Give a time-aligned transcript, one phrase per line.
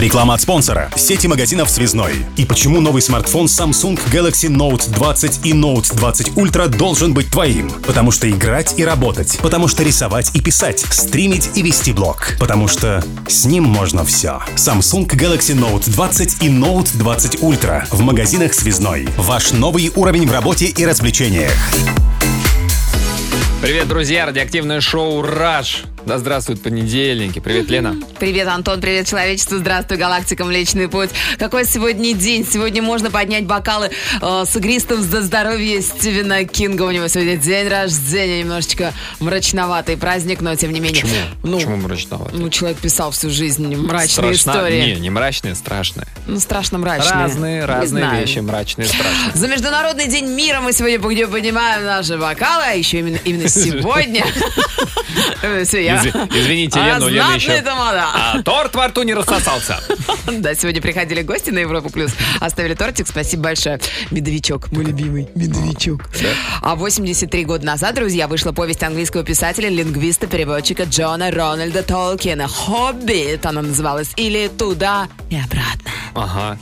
[0.00, 0.90] Реклама от спонсора.
[0.96, 2.14] Сети магазинов «Связной».
[2.38, 7.70] И почему новый смартфон Samsung Galaxy Note 20 и Note 20 Ultra должен быть твоим?
[7.86, 9.38] Потому что играть и работать.
[9.42, 10.80] Потому что рисовать и писать.
[10.90, 12.34] Стримить и вести блог.
[12.40, 14.40] Потому что с ним можно все.
[14.56, 19.06] Samsung Galaxy Note 20 и Note 20 Ultra в магазинах «Связной».
[19.18, 21.52] Ваш новый уровень в работе и развлечениях.
[23.60, 24.24] Привет, друзья!
[24.24, 25.84] Радиоактивное шоу «Раш».
[26.06, 27.38] Да здравствуют понедельники.
[27.40, 27.94] Привет, Лена.
[28.18, 31.10] Привет, Антон, привет, человечество, здравствуй, галактика Млечный Путь.
[31.38, 32.46] Какой сегодня день?
[32.50, 33.90] Сегодня можно поднять бокалы
[34.20, 36.84] э, с игристым за здоровье Стивена Кинга.
[36.84, 41.02] У него сегодня день рождения, немножечко мрачноватый праздник, но тем не менее.
[41.02, 41.20] Почему?
[41.44, 42.34] Ну, Почему мрачновато?
[42.34, 44.94] ну, человек писал всю жизнь мрачные Страшно- истории.
[44.94, 46.06] Не, не мрачные, страшные.
[46.26, 47.12] Ну, страшно мрачные.
[47.12, 48.20] Разные, разные знаю.
[48.26, 49.32] вещи, мрачные, страшные.
[49.34, 50.98] За Международный день мира мы сегодня
[51.28, 54.24] поднимаем наши бокалы, а еще именно, именно сегодня.
[55.90, 57.62] я- Изв- Извините, А, Лена, у Лены знатный еще...
[57.62, 58.04] тамада.
[58.14, 59.80] А торт во рту не рассосался.
[60.30, 63.80] Да, сегодня приходили гости на Европу Плюс, оставили тортик, спасибо большое.
[64.12, 66.08] Медовичок, мой любимый, медовичок.
[66.62, 73.44] А 83 года назад, друзья, вышла повесть английского писателя, лингвиста, переводчика Джона Рональда Толкина «Хоббит»
[73.44, 75.90] она называлась, или «Туда и обратно».
[76.14, 76.58] Ага.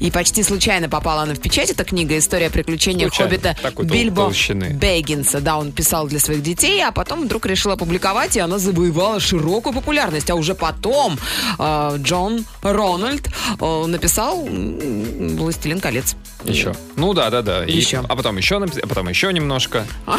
[0.00, 3.30] И почти случайно попала она в печать, эта книга «История приключений Случайно.
[3.54, 4.70] хоббита» Бильбо толщины.
[4.74, 5.40] Бэггинса.
[5.40, 9.72] Да, он писал для своих детей, а потом вдруг решил опубликовать, и она завоевала широкую
[9.74, 10.30] популярность.
[10.30, 11.18] А уже потом
[11.58, 13.28] э, Джон Рональд
[13.60, 16.16] э, написал «Властелин колец».
[16.44, 16.74] Еще.
[16.96, 17.64] Ну да, да, да.
[17.64, 18.02] И- Еще.
[18.08, 19.86] А потом еще, а потом еще немножко.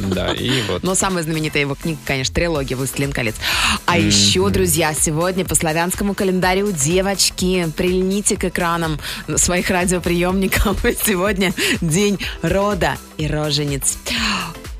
[0.00, 0.82] Да, и вот.
[0.82, 3.36] Но самая знаменитая его книга, конечно, трилогия «Властелин колец».
[3.86, 8.98] А еще, друзья, сегодня по славянскому календарю девочки, прильните к экранам
[9.36, 10.80] своих радиоприемников.
[11.04, 13.98] Сегодня день рода и рожениц.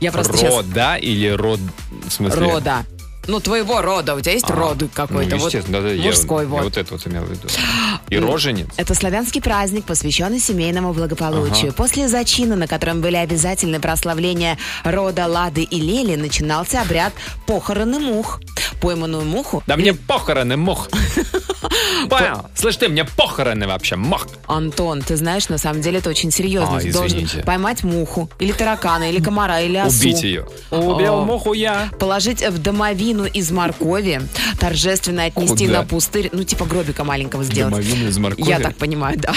[0.00, 0.54] Я просто сейчас...
[0.54, 1.60] Рода или род...
[2.06, 2.40] В смысле?
[2.40, 2.86] Рода.
[3.30, 4.16] Ну, твоего рода.
[4.16, 5.30] У тебя есть А, род какой-то?
[5.30, 6.64] Ну, вот естественно, да, да, я- мужской я вот.
[6.64, 7.48] вот это вот имел в виду.
[8.08, 8.66] И роженец.
[8.76, 11.68] Это славянский праздник, посвященный семейному благополучию.
[11.68, 11.72] Ага.
[11.76, 17.12] После зачина, на котором были обязательны прославления рода Лады и Лели, начинался обряд
[17.46, 18.40] похороны мух.
[18.80, 20.88] Пойманную муху Да мне похороны, мох.
[22.08, 22.46] Понял?
[22.54, 24.26] Слышь ты, мне похороны вообще, мох.
[24.46, 26.78] Антон, ты знаешь, на самом деле это очень серьезно.
[26.78, 29.98] А, Ты должен поймать муху, или таракана, или комара, или осу.
[30.00, 30.46] Убить ее.
[30.70, 31.90] Убил муху я.
[31.98, 34.22] Положить в домовину из моркови,
[34.58, 35.80] торжественно отнести Куда?
[35.80, 37.72] на пустырь, ну типа гробика маленького сделать.
[37.72, 38.48] Домовину из моркови?
[38.48, 39.34] Я так понимаю, да.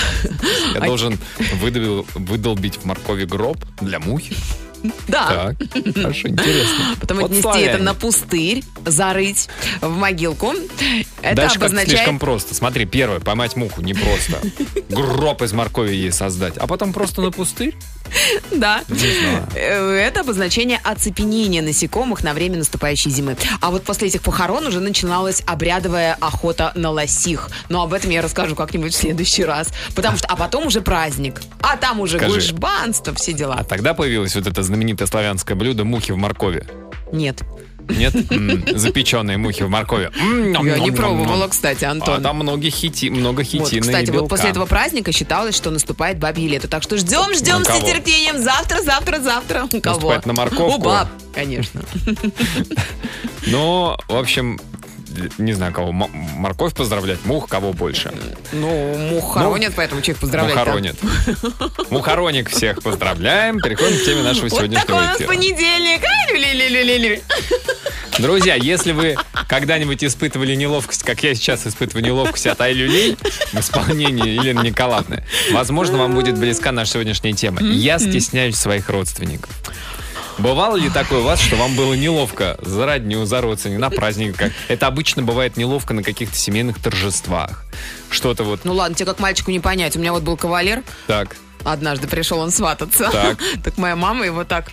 [0.73, 1.17] Я должен
[2.15, 4.35] выдолбить в моркови гроб для мухи.
[5.07, 5.53] Да.
[5.59, 6.95] Так, хорошо, интересно.
[6.99, 7.65] Потом Вот отнести славяне.
[7.67, 9.47] это на пустырь, зарыть
[9.81, 10.53] в могилку.
[11.21, 11.89] Это Дальше обозначает...
[11.89, 12.53] слишком просто.
[12.55, 14.39] Смотри, первое, поймать муху не просто.
[14.89, 16.57] Гроб из моркови ей создать.
[16.57, 17.75] А потом просто на пустырь?
[18.51, 18.83] Да.
[19.55, 23.37] Э, Это обозначение оцепенения насекомых на время наступающей зимы.
[23.61, 27.49] А вот после этих похорон уже начиналась обрядовая охота на лосих.
[27.69, 29.69] Но об этом я расскажу как-нибудь в следующий раз.
[29.95, 31.41] Потому что, а потом уже праздник.
[31.61, 33.63] А там уже гульшбанство, все А дела.
[33.63, 36.65] тогда появилось вот это знаменитое славянское блюдо мухи в моркови.
[37.11, 37.43] Нет.
[37.89, 38.13] Нет?
[38.75, 40.09] Запеченные мухи в моркови.
[40.63, 42.23] Я не пробовала, кстати, А Антон.
[42.23, 46.17] там много, хити, много Вот, хитина кстати, и вот после этого праздника считалось, что наступает
[46.17, 46.67] бабье лето.
[46.67, 48.41] Так что ждем, ждем с нетерпением.
[48.41, 49.65] Завтра, завтра, завтра.
[49.71, 49.95] У кого?
[49.95, 50.79] Наступает на морковку?
[50.79, 51.81] У баб, конечно.
[53.45, 54.57] Ну, в общем,
[55.37, 55.91] не знаю, кого.
[55.91, 58.11] Морковь поздравлять, мух, кого больше.
[58.51, 60.55] Ну, мух хоронят, поэтому человек поздравляет.
[60.55, 60.63] да.
[60.65, 60.95] Мухоронит.
[61.89, 63.59] Мухороник всех поздравляем.
[63.59, 65.27] Переходим к теме нашего Вот такой у сегодняшнего нас эфира.
[65.27, 66.01] понедельник.
[66.03, 67.21] Ай.
[68.19, 69.15] Друзья, если вы
[69.47, 73.17] когда-нибудь испытывали неловкость, как я сейчас испытываю неловкость от Ай-Люлей
[73.51, 77.61] в исполнении Елены Николаевны, возможно, вам будет близка наша сегодняшняя тема.
[77.61, 79.49] Я стесняюсь своих родственников.
[80.37, 84.51] Бывало ли такое у вас, что вам было неловко за родню, за родственников, на праздниках?
[84.67, 87.65] Это обычно бывает неловко на каких-то семейных торжествах.
[88.09, 89.95] Что-то вот Ну ладно, тебе как мальчику не понять.
[89.95, 90.83] У меня вот был кавалер.
[91.07, 91.35] так.
[91.63, 93.09] Однажды пришел он свататься.
[93.09, 93.37] Так.
[93.63, 94.71] Так моя мама его так...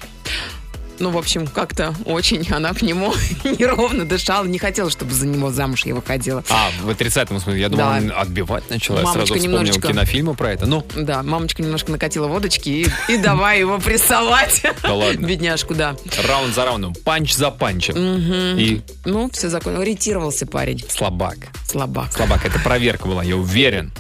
[1.00, 3.12] Ну, в общем, как-то очень она к нему
[3.44, 4.44] неровно дышала.
[4.44, 6.44] Не хотела, чтобы за него замуж я выходила.
[6.50, 7.61] А, в отрицательном смысле.
[7.61, 7.97] Я думал, Да.
[7.97, 8.99] он отбивать начала.
[8.99, 10.67] Я Мамочка сразу вспомнил немножечко- кинофильмы про это.
[10.67, 14.62] Ну, Да, мамочка немножко накатила водочки и, и давай его прессовать.
[14.82, 15.26] Да ладно.
[15.26, 15.97] Бедняжку, да.
[16.29, 17.94] раунд за раундом, панч за панчем.
[18.58, 19.81] И Ну, все законно.
[19.81, 20.85] Ориентировался парень.
[20.88, 21.38] слабак.
[21.67, 22.12] Слабак.
[22.12, 23.91] Слабак, это проверка была, я уверен.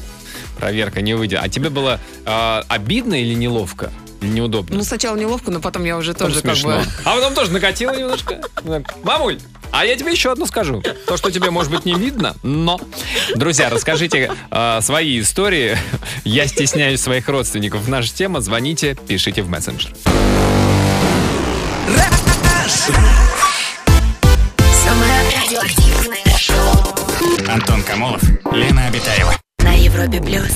[0.58, 1.40] Проверка не выйдет.
[1.42, 3.90] А тебе было а, обидно или неловко?
[4.20, 4.76] Неудобно?
[4.76, 6.78] Ну, сначала неловко, но потом я уже Потом тоже как смешно.
[6.78, 6.84] бы...
[7.04, 8.40] А потом тоже накатило немножко.
[9.02, 9.38] Мамуль,
[9.72, 10.82] А я тебе еще одну скажу.
[11.06, 12.78] То, что тебе, может быть, не видно, но...
[13.34, 15.78] Друзья, расскажите э, свои истории.
[16.24, 17.88] Я стесняюсь своих родственников.
[17.88, 18.40] Наша тема.
[18.40, 19.92] Звоните, пишите в мессенджер.
[27.48, 28.22] Антон Камолов,
[28.52, 29.34] Лена Обитаева.
[29.62, 30.50] на Европе плюс.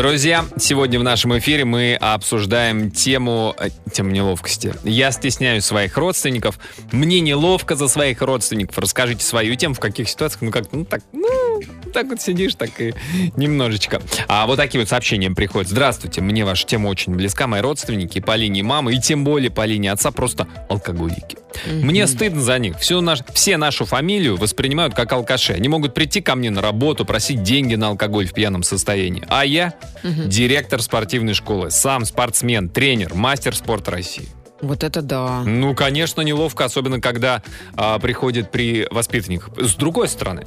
[0.00, 4.72] Друзья, сегодня в нашем эфире мы обсуждаем тему, э, тему неловкости.
[4.82, 6.58] Я стесняюсь своих родственников.
[6.90, 8.78] Мне неловко за своих родственников.
[8.78, 11.60] Расскажите свою тему, в каких ситуациях, ну как, ну так, ну,
[11.92, 12.94] так вот сидишь, так и
[13.36, 14.00] немножечко.
[14.28, 15.68] А вот такие вот сообщения приходят.
[15.68, 17.46] Здравствуйте, мне ваша тема очень близка.
[17.46, 21.38] Мои родственники по линии мамы и тем более по линии отца просто алкоголики.
[21.66, 22.78] Мне стыдно за них.
[22.78, 25.52] Всю наш, все нашу фамилию воспринимают как алкаши.
[25.52, 29.24] Они могут прийти ко мне на работу, просить деньги на алкоголь в пьяном состоянии.
[29.28, 34.28] А я директор спортивной школы, сам спортсмен, тренер, мастер спорта России.
[34.60, 35.42] Вот это да.
[35.44, 37.42] Ну, конечно, неловко, особенно когда
[37.74, 39.58] а, приходит при воспитанниках.
[39.58, 40.44] С другой стороны,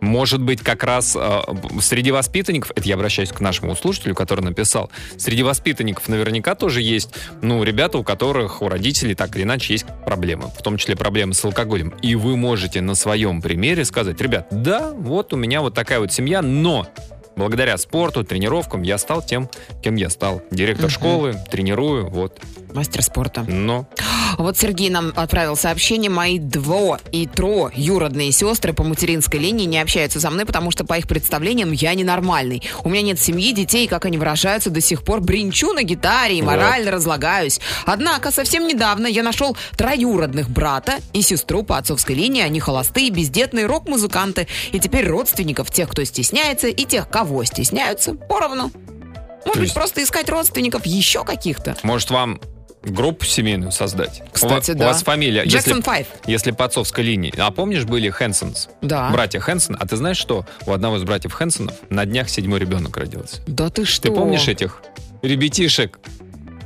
[0.00, 1.44] может быть, как раз а,
[1.80, 7.10] среди воспитанников, это я обращаюсь к нашему слушателю, который написал, среди воспитанников наверняка тоже есть,
[7.42, 11.34] ну, ребята, у которых, у родителей так или иначе есть проблемы, в том числе проблемы
[11.34, 11.94] с алкоголем.
[12.02, 16.12] И вы можете на своем примере сказать, ребят, да, вот у меня вот такая вот
[16.12, 16.86] семья, но
[17.38, 19.48] благодаря спорту, тренировкам я стал тем,
[19.82, 20.42] кем я стал.
[20.50, 22.38] Директор школы, тренирую, вот.
[22.74, 23.44] Мастер спорта.
[23.48, 23.88] Но
[24.36, 26.10] Вот Сергей нам отправил сообщение.
[26.10, 30.84] Мои дво и тро юродные сестры по материнской линии не общаются со мной, потому что
[30.84, 32.62] по их представлениям я ненормальный.
[32.84, 36.42] У меня нет семьи, детей, как они выражаются, до сих пор бринчу на гитаре и
[36.42, 36.48] Вот.
[36.48, 37.60] морально разлагаюсь.
[37.86, 42.42] Однако совсем недавно я нашел троюродных брата и сестру по отцовской линии.
[42.42, 44.46] Они холостые, бездетные рок-музыканты.
[44.72, 48.70] И теперь родственников, тех, кто стесняется, и тех, кого стесняются, поровну.
[49.44, 51.76] Может быть, есть- просто искать родственников еще каких-то.
[51.82, 52.40] может вам
[52.82, 54.22] группу семейную создать?
[54.32, 54.84] Кстати, у, вас- да.
[54.84, 56.06] У вас фамилия, Джексон если, Файв.
[56.26, 57.32] если по отцовской линии.
[57.38, 58.68] А помнишь, были Хэнсонс?
[58.82, 59.10] Да.
[59.10, 59.76] Братья Хэнсон.
[59.80, 63.40] А ты знаешь, что у одного из братьев Хэнсонов на днях седьмой ребенок родился?
[63.46, 64.02] Да ты что?
[64.08, 64.82] Ты помнишь этих
[65.22, 65.98] ребятишек,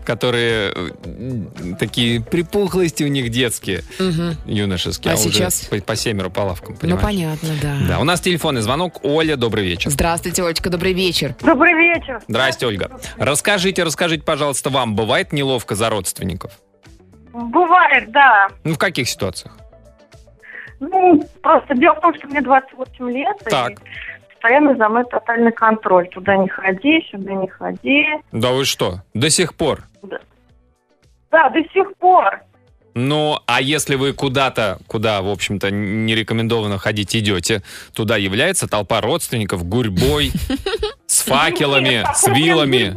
[0.04, 4.36] которые э, такие припухлости у них детские, Мгм.
[4.46, 5.68] юношеские, А а, сейчас?
[5.70, 7.02] уже по, по семеро по лавкам, Ну, понимаешь?
[7.02, 7.76] понятно, да.
[7.88, 9.04] Да, у нас телефонный звонок.
[9.04, 9.90] Оля, добрый вечер.
[9.90, 11.34] Здравствуйте, Олечка, добрый вечер.
[11.40, 12.20] Добрый вечер.
[12.28, 12.90] Здрасте, Ольга.
[13.18, 16.52] Расскажите, расскажите, пожалуйста, вам бывает неловко за родственников?
[17.32, 18.48] Бывает, да.
[18.64, 19.56] Ну, в каких ситуациях?
[20.80, 23.70] Ну, просто дело в том, что мне 28 лет, Так.
[23.70, 23.74] и
[24.42, 26.08] постоянно за мной тотальный контроль.
[26.08, 28.06] Туда не ходи, сюда не ходи.
[28.32, 29.82] Да вы что, до сих пор?
[31.30, 32.40] Да, до сих пор.
[32.94, 37.62] Ну, а если вы куда-то, куда, в общем-то, не рекомендовано ходить, идете,
[37.94, 40.30] туда является толпа родственников гурьбой,
[41.06, 42.94] с факелами, с вилами.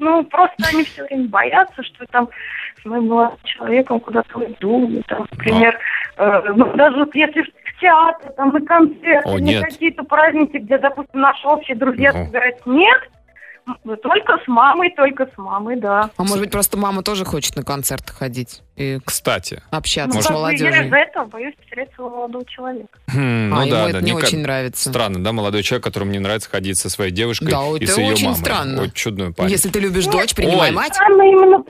[0.00, 2.28] Ну, просто они все время боятся, что там
[2.82, 5.02] с моим молодым человеком куда-то уйду.
[5.06, 5.78] Там, например,
[6.16, 7.44] э, ну, даже если
[7.80, 9.64] театр, там, на концерт, О, нет.
[9.64, 12.26] какие-то праздники, где, допустим, наши общие друзья Ну.
[12.26, 13.00] собираются, нет,
[14.02, 16.08] только с мамой, только с мамой, да.
[16.16, 19.60] А может быть, просто мама тоже хочет на концерты ходить и Кстати.
[19.70, 20.86] общаться Ну, с бы я молодежью?
[20.86, 22.98] из-за этого боюсь потерять своего молодого человека.
[23.08, 24.00] Хм, а ну ему да, это да.
[24.00, 24.88] не ка- очень нравится.
[24.88, 27.98] Странно, да, молодой человек, которому не нравится ходить со своей девушкой Да, и это с
[27.98, 28.38] ее очень мамой.
[28.40, 28.80] странно.
[28.82, 29.50] Ой, чудную парень.
[29.50, 30.74] Если ты любишь дочь, принимай Оль.
[30.74, 30.94] мать.
[30.94, 31.62] Странно именно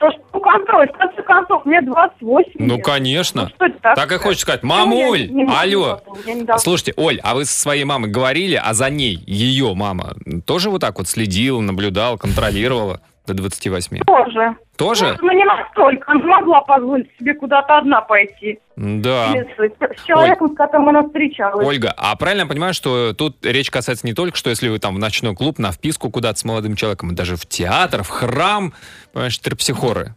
[0.00, 2.84] то, то, что ну, контроль, в конце концов, мне 28 Ну, лет.
[2.84, 3.42] конечно.
[3.42, 6.00] Ну, что это Так и хочешь сказать, Ну, я мамуль, могу алло.
[6.26, 6.58] я не.
[6.58, 10.14] Слушайте, Оль, а вы со своей мамой говорили, а за ней ее мама
[10.46, 14.00] тоже вот так вот следила, наблюдала, контролировала до 28?
[14.06, 14.56] Тоже.
[14.76, 15.18] Тоже?
[15.20, 16.10] Ну, не настолько.
[16.10, 18.58] Она могла позволить себе куда-то одна пойти.
[18.76, 19.32] Да.
[19.32, 21.66] С, человеком, с которым она встречалась.
[21.66, 24.94] Ольга, а правильно я понимаю, что тут речь касается не только, что если вы там
[24.94, 28.72] в ночной клуб, на вписку куда-то с молодым человеком, а даже в театр, в храм,
[29.12, 30.14] понимаешь, терпсихоры.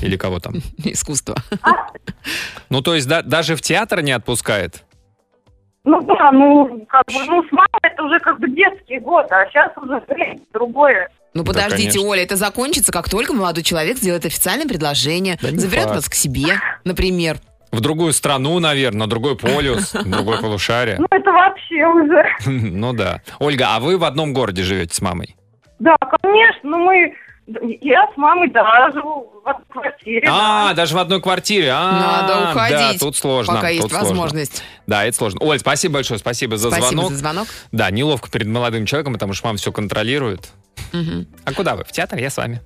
[0.00, 0.54] Или кого там.
[0.84, 1.36] Искусство.
[2.70, 4.84] Ну, то есть да- даже в театр не отпускает?
[5.84, 9.46] Ну да, ну, как бы, ну, с мамой это уже как бы детские годы, а
[9.46, 11.08] сейчас уже время другое.
[11.34, 12.08] Ну Да, подождите, конечно.
[12.10, 15.96] Оля, это закончится, как только молодой человек сделает официальное предложение, Да заберет факт.
[15.96, 17.38] вас к себе, например.
[17.70, 20.96] В другую страну, наверное, на другой полюс, в другое полушарие.
[20.98, 22.24] Ну, это вообще уже.
[22.78, 23.20] Ну да.
[23.38, 25.36] Ольга, а вы в одном городе живете с мамой?
[25.78, 27.14] Да, конечно, ну мы...
[27.80, 30.28] Я с мамой, да, живу в одной квартире.
[30.30, 30.74] А, да.
[30.74, 31.70] даже в одной квартире.
[31.74, 33.54] А, Надо уходить, Да, тут сложно.
[33.54, 34.08] пока есть тут сложно.
[34.08, 34.62] возможность.
[34.86, 35.40] Да, это сложно.
[35.42, 37.10] Оль, спасибо большое, спасибо за Спасибо звонок.
[37.12, 37.48] за звонок.
[37.72, 40.50] Да, неловко перед молодым человеком, потому что мама все контролирует.
[40.92, 41.26] Мгм.
[41.44, 41.84] А куда вы?
[41.84, 42.18] В театр?
[42.18, 42.60] Я с вами.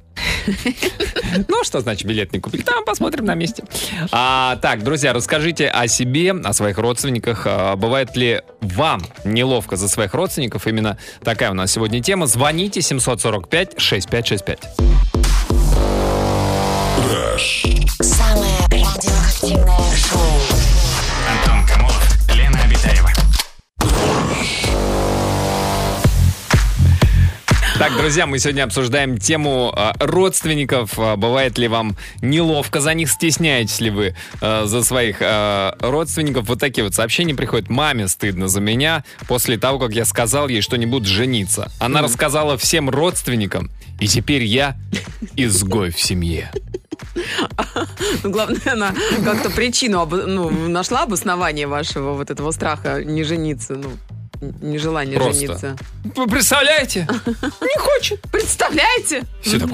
[1.49, 2.63] Ну, что значит билет не купили?
[2.63, 3.65] Там посмотрим на месте.
[4.11, 7.43] А, так, друзья, расскажите о себе, о своих родственниках.
[7.47, 10.67] А, бывает ли вам неловко за своих родственников?
[10.67, 12.27] Именно такая у нас сегодня тема.
[12.27, 14.59] Звоните 745-6565.
[18.01, 20.32] Самое радиоактивное шоу.
[27.83, 30.93] Так, друзья, мы сегодня обсуждаем тему а, родственников.
[31.01, 33.11] А, Бывает ли вам неловко за них?
[33.11, 35.17] Стесняетесь ли вы а, за своих
[35.81, 36.47] родственников?
[36.47, 37.69] Вот такие вот сообщения приходят.
[37.69, 41.73] Маме стыдно за меня после того, как я сказал ей, что не буду жениться.
[41.81, 44.77] Она рассказала всем родственникам, и теперь я
[45.35, 46.53] изгой в семье.
[48.23, 53.91] Ну, главное, она как-то причину ну, нашла обоснование вашего вот этого страха не жениться, ну,
[54.61, 55.35] нежелания Просто.
[55.47, 55.77] жениться.
[56.17, 57.07] Вы представляете?
[57.61, 58.21] Не хочет.
[58.31, 59.25] Представляете?
[59.41, 59.71] Все так.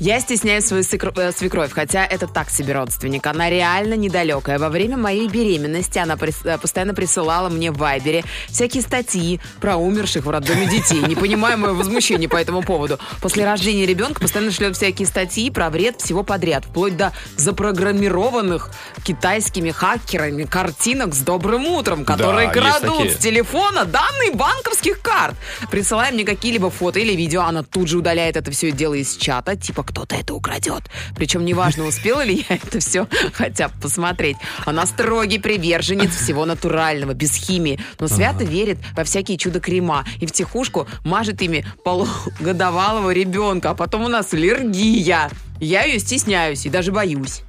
[0.00, 3.26] Я стесняюсь свою э, свекровь, хотя это так себе родственник.
[3.26, 4.58] Она реально недалекая.
[4.58, 10.24] Во время моей беременности она э, постоянно присылала мне в Вайбере всякие статьи про умерших
[10.24, 11.02] в роддоме детей.
[11.06, 12.98] Не понимаю мое возмущение по этому поводу.
[13.20, 18.70] После рождения ребенка постоянно шлет всякие статьи про вред всего подряд, вплоть до запрограммированных
[19.04, 25.34] китайскими хакерами картинок с добрым утром, которые есть крадут с телефона данные банковских карт.
[25.70, 29.56] Присылая мне какие-либо фото или видео, она тут же удаляет это все дело из чата,
[29.56, 30.84] типа кто-то это украдет.
[31.14, 34.36] Причем неважно, успела ли я это все хотя бы посмотреть.
[34.64, 40.32] Она строгий приверженец всего натурального, без химии, но свято верит во всякие чудо-крема и в
[40.32, 45.30] тихушку мажет ими полугодовалого ребенка, а потом у нас аллергия.
[45.60, 47.42] Я ее стесняюсь и даже боюсь.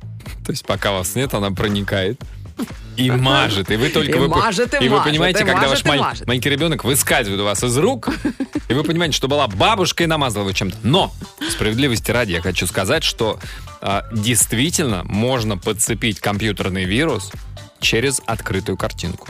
[0.45, 2.19] То есть пока вас нет, она проникает.
[2.97, 4.11] И мажет, и вы только...
[4.11, 6.27] И вы, мажет, и вы мажет, понимаете, и когда мажет, ваш и маль- мажет.
[6.27, 8.09] маленький ребенок выскальзывает у вас из рук,
[8.67, 10.77] и вы понимаете, что была бабушка и намазала его чем-то.
[10.83, 11.11] Но,
[11.49, 13.39] справедливости ради, я хочу сказать, что
[13.81, 17.31] а, действительно можно подцепить компьютерный вирус
[17.79, 19.27] через открытую картинку.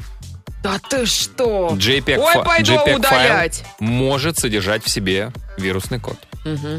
[0.63, 1.69] Да ты что?
[1.73, 3.63] JPEG, Ой, пойду JPEG удалять.
[3.79, 6.17] файл может содержать в себе вирусный код.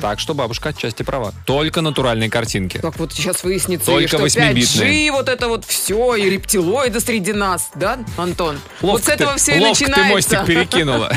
[0.00, 1.32] Так что бабушка отчасти права.
[1.46, 2.78] Только натуральные картинки.
[2.78, 5.08] Как вот сейчас выяснится, Только что восьмибитные.
[5.08, 8.58] 5G, вот это вот все, и рептилоиды среди нас, да, Антон?
[8.80, 10.44] вот Ловко с этого ты- все и ловко ты мостик начинается.
[10.46, 11.12] перекинула.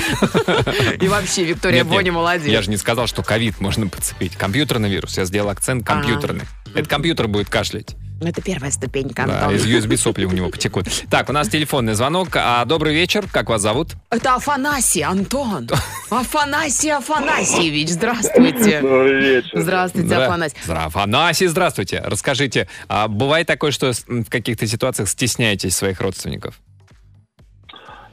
[1.01, 2.47] И вообще, Виктория Боня молодец.
[2.47, 4.35] Я же не сказал, что ковид можно подцепить.
[4.35, 5.17] Компьютерный вирус.
[5.17, 6.43] Я сделал акцент компьютерный.
[6.75, 7.95] Это компьютер будет кашлять.
[8.21, 9.55] Ну, Это первая ступенька, Да, Антон.
[9.55, 10.85] из USB сопли у него потекут.
[11.09, 12.29] Так, у нас телефонный звонок.
[12.35, 13.25] А, добрый вечер.
[13.29, 13.89] Как вас зовут?
[14.09, 15.67] Это Афанасий, Антон.
[16.09, 18.79] Афанасий Афанасьевич, здравствуйте.
[18.81, 19.49] Добрый вечер.
[19.61, 20.55] Здравствуйте, Здра- Афанасий.
[20.65, 22.01] Здра- Афанасий, здравствуйте.
[22.05, 26.59] Расскажите, а бывает такое, что в каких-то ситуациях стесняетесь своих родственников?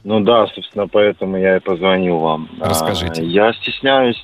[0.03, 2.49] Ну да, собственно, поэтому я и позвонил вам.
[2.59, 3.21] Расскажите.
[3.21, 4.21] А, Я стесняюсь...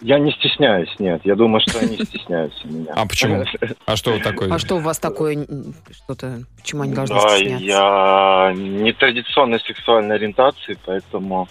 [0.00, 1.20] Я не стесняюсь, нет.
[1.24, 2.92] Я думаю, что они стесняются меня.
[2.94, 3.44] А почему?
[3.86, 4.52] А что такое?
[4.52, 5.46] А что у вас такое,
[5.92, 7.64] что-то, почему они должны Да, стесняться?
[7.64, 11.48] я нетрадиционной сексуальной ориентации, поэтому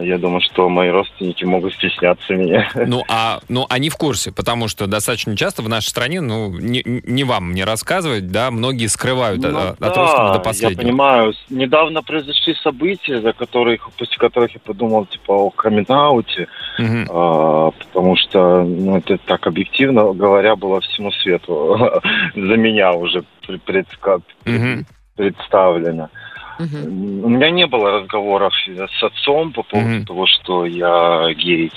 [0.00, 2.68] я думаю, что мои родственники могут стесняться меня.
[2.74, 6.82] Ну, а ну, они в курсе, потому что достаточно часто в нашей стране, ну, не,
[6.84, 10.80] не вам мне рассказывать, да, многие скрывают Ну а, от да, родственников до Я последнего.
[10.82, 11.32] понимаю.
[11.34, 16.48] С- Недавно произошли события, за которых, после которых я подумал, типа, о камин-ауте.
[16.78, 17.06] Мгм.
[17.10, 21.78] А, потому что, ну, это так объективно говоря, было всему свету
[22.34, 24.86] за меня уже пр- предска- Мгм.
[25.16, 26.08] представлено.
[26.58, 27.24] Мгм.
[27.24, 30.06] У меня не было разговоров с отцом по поводу Мгм.
[30.06, 31.72] того, что я гей.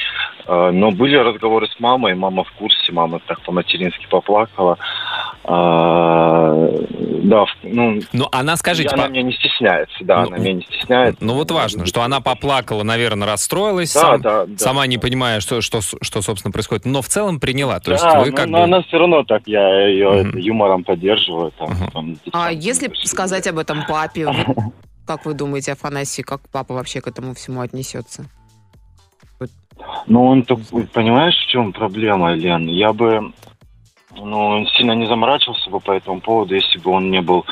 [0.46, 4.78] А, Но были разговоры с мамой, мама в курсе, мама так по-матерински поплакала.
[5.48, 6.68] А,
[7.24, 10.62] Да, ну, Ну, она, скажите, она по- меня не стесняется, да, Ну, она меня не
[10.62, 11.24] стесняется.
[11.24, 14.58] ну вот важно, что она поплакала, наверное, расстроилась, Да, сам- да, да.
[14.58, 17.80] сама не понимая, что, что, что, собственно, происходит, но в целом приняла.
[17.80, 18.64] То есть Да, вы но- как но бы...
[18.64, 20.30] она все равно так, я ее Мгм.
[20.30, 21.52] это, юмором поддерживаю.
[21.58, 21.92] Там, Мгм.
[21.92, 23.08] там, А девчонки если пришли.
[23.08, 24.26] сказать об этом папе,
[25.06, 28.26] как вы думаете, Афанасий, как папа вообще к этому всему отнесется?
[30.08, 32.68] Ну, он такой, понимаешь, в чем проблема, Лен?
[32.68, 33.32] Я бы
[34.22, 37.46] ну, сильно не заморачивался бы по этому поводу, если бы он не был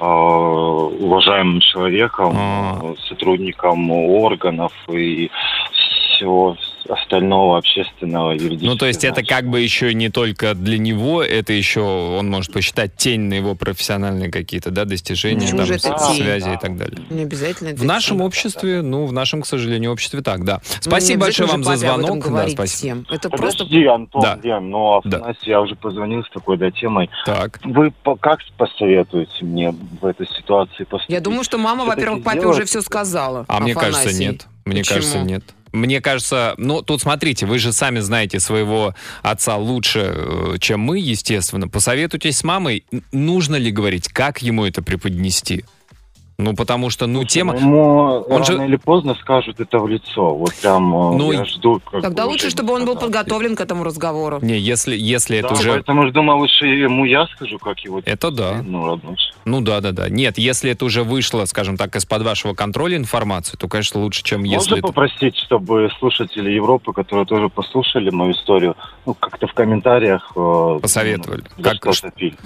[0.00, 2.80] э, уважаемым человеком, А.
[2.82, 5.30] э, сотрудником органов и
[5.72, 8.70] всего остального общественного юридического.
[8.70, 12.52] Ну, то есть это как бы еще не только для него, это еще он может
[12.52, 16.16] посчитать тень на его профессиональные какие-то, да, достижения, Почему там, тень?
[16.24, 16.58] связи и Да.
[16.58, 16.98] так далее.
[17.10, 17.68] Не обязательно.
[17.68, 18.26] это В нашем всем.
[18.26, 20.60] обществе, ну, в нашем, к сожалению, обществе так, да.
[20.64, 22.24] Ну, Спасибо большое вам за звонок.
[22.24, 22.64] Да, спасибо.
[22.66, 23.06] всем.
[23.10, 23.64] Это просто...
[23.64, 24.38] Подожди, Антон, Да.
[24.42, 25.18] Лен, но Да.
[25.18, 27.10] Афанасий, я уже позвонил с такой да, темой.
[27.26, 27.60] Так.
[27.64, 31.14] Вы по- как посоветуете мне в этой ситуации поступить?
[31.14, 32.56] Я думаю, что мама, во-первых, папе сделать?
[32.56, 33.44] уже все сказала.
[33.48, 34.24] А мне кажется, Афанасий.
[34.26, 34.46] нет.
[34.64, 34.94] Мне Почему?
[34.96, 35.42] кажется, нет.
[35.72, 40.98] Мне кажется, ну, тут смотрите, вы же сами знаете своего отца лучше, э, чем мы,
[40.98, 41.68] естественно.
[41.68, 45.64] Посоветуйтесь с мамой, нужно ли говорить, как ему это преподнести.
[46.38, 47.56] Ну, потому что, ну, тема...
[47.56, 50.34] Ему Он же- рано или поздно скажут это в лицо.
[50.34, 51.80] Вот прям э, Ну, я жду.
[51.90, 54.38] как Тогда лучше, чтобы он был подготовлен к этому разговору.
[54.42, 55.70] Не, если, если Да, это уже...
[55.72, 58.00] поэтому же думал, лучше ему я скажу, как его...
[58.04, 58.62] Это да.
[58.62, 59.16] Ну, родной.
[59.44, 60.08] Ну да, да, да.
[60.08, 64.44] Нет, если это уже вышло, скажем так, из-под вашего контроля информации, то, конечно, лучше, чем
[64.44, 64.86] если Можно это...
[64.88, 70.32] попросить, чтобы слушатели Европы, которые тоже послушали мою историю, ну, как-то в комментариях...
[70.34, 71.42] э, Посоветовали.
[71.56, 71.82] ну, Как-.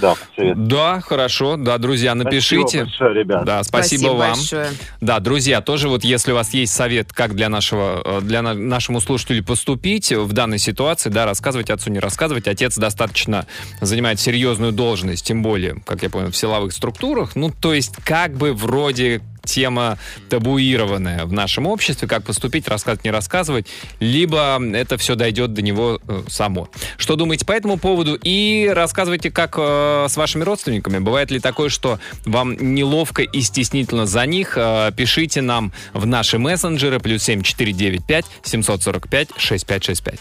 [0.00, 0.68] Да, посоветовали.
[0.68, 2.66] Да, хорошо, да, друзья, напишите.
[2.66, 3.44] Спасибо большое, ребят.
[3.44, 3.75] Да, спасибо,
[4.14, 4.30] вам.
[4.34, 4.68] большое.
[5.00, 8.54] Да, друзья, тоже вот если у вас есть совет, как для нашего, э, для на-
[8.54, 12.48] нашему слушателю поступить в данной ситуации, да, рассказывать отцу, не рассказывать.
[12.48, 13.46] Отец достаточно
[13.80, 17.36] занимает серьезную должность, тем более, как я понял, в силовых структурах.
[17.36, 19.98] Ну, то есть, как бы вроде тема
[20.28, 23.66] табуированная в нашем обществе, как поступить, рассказывать, не рассказывать,
[24.00, 26.68] либо это все дойдет до него э, само.
[26.98, 28.18] Что думаете по этому поводу?
[28.22, 30.98] И рассказывайте, как э, с вашими родственниками.
[30.98, 34.54] Бывает ли такое, что вам неловко и стеснительно за них?
[34.56, 40.20] Э, пишите нам в наши мессенджеры плюс 7495 745 6565.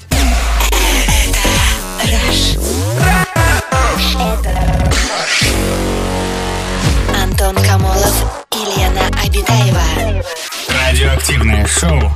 [7.55, 10.23] Антон Камолов и Лена Обитаева.
[10.67, 12.11] Радиоактивное шоу.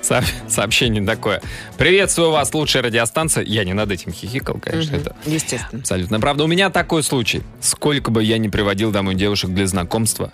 [0.00, 1.40] Со- сообщение такое.
[1.78, 3.44] Приветствую вас, лучшая радиостанция.
[3.44, 5.80] Я не над этим хихикал, конечно, это Естественно.
[5.80, 6.20] Абсолютно.
[6.20, 7.42] Правда, у меня такой случай.
[7.60, 10.32] Сколько бы я ни приводил домой девушек для знакомства,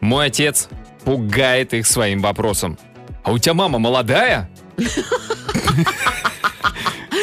[0.00, 0.68] мой отец
[1.04, 2.78] пугает их своим вопросом.
[3.22, 4.48] А у тебя мама молодая?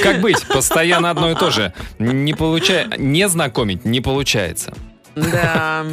[0.04, 0.46] Как быть?
[0.48, 1.74] Постоянно одно и то же.
[2.00, 2.88] Не получая...
[2.98, 4.74] Не знакомить не получается.
[5.16, 5.84] Да.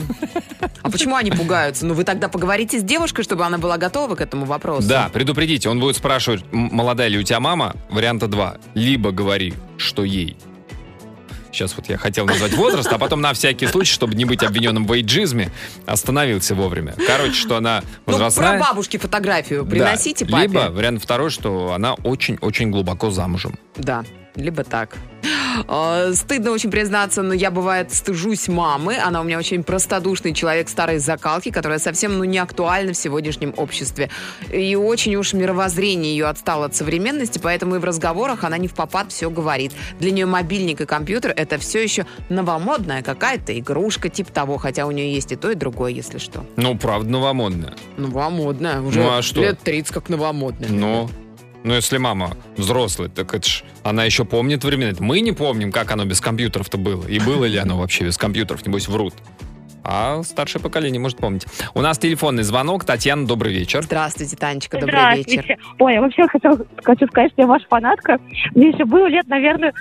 [0.82, 1.86] А почему они пугаются?
[1.86, 4.86] Ну, вы тогда поговорите с девушкой, чтобы она была готова к этому вопросу.
[4.86, 7.74] Да, предупредите, он будет спрашивать, «М, молодая ли у тебя мама?
[7.88, 8.56] Варианта два.
[8.74, 10.36] Либо говори, что ей.
[11.54, 14.86] Сейчас вот я хотел назвать возраст, а потом на всякий случай, чтобы не быть обвиненным
[14.86, 15.52] в эйджизме,
[15.86, 16.94] остановился вовремя.
[17.06, 18.58] Короче, что она Ну, возрастная.
[18.58, 19.70] про бабушки фотографию Да.
[19.70, 20.42] приносите папе.
[20.48, 23.56] Либо вариант второй, что она очень-очень глубоко замужем.
[23.76, 24.04] Да,
[24.36, 24.96] либо так.
[25.68, 28.96] Э, Стыдно очень признаться, но я, бывает, стыжусь мамы.
[28.96, 33.54] Она у меня очень простодушный человек старой закалки, которая совсем ну, не актуальна в сегодняшнем
[33.56, 34.10] обществе.
[34.52, 38.74] И очень уж мировоззрение ее отстало от современности, поэтому и в разговорах она не в
[38.74, 39.72] попад все говорит.
[40.00, 44.90] Для нее мобильник и компьютер— это все еще новомодная какая-то игрушка, типа того, хотя у
[44.90, 46.44] нее есть и то, и другое, если что.
[46.56, 47.74] Ну, правда, новомодная.
[47.96, 49.40] Новомодная, уже Ну, а что?
[49.40, 50.68] лет 30 как новомодная.
[50.70, 51.08] Но,
[51.64, 54.92] ну, если мама взрослая, так это ж, она еще помнит времена.
[55.00, 57.06] Мы не помним, как оно без компьютеров-то было.
[57.06, 59.14] И было ли оно вообще без компьютеров, небось, врут.
[59.84, 61.46] А старшее поколение может помнить.
[61.74, 62.84] У нас телефонный звонок.
[62.84, 63.82] Татьяна, добрый вечер.
[63.82, 65.42] Здравствуйте, Танечка, добрый вечер.
[65.42, 65.58] Здравствуйте.
[65.78, 68.18] Ой, я вообще хотел, хочу сказать, что я ваша фанатка.
[68.54, 69.72] Мне еще было лет, наверное,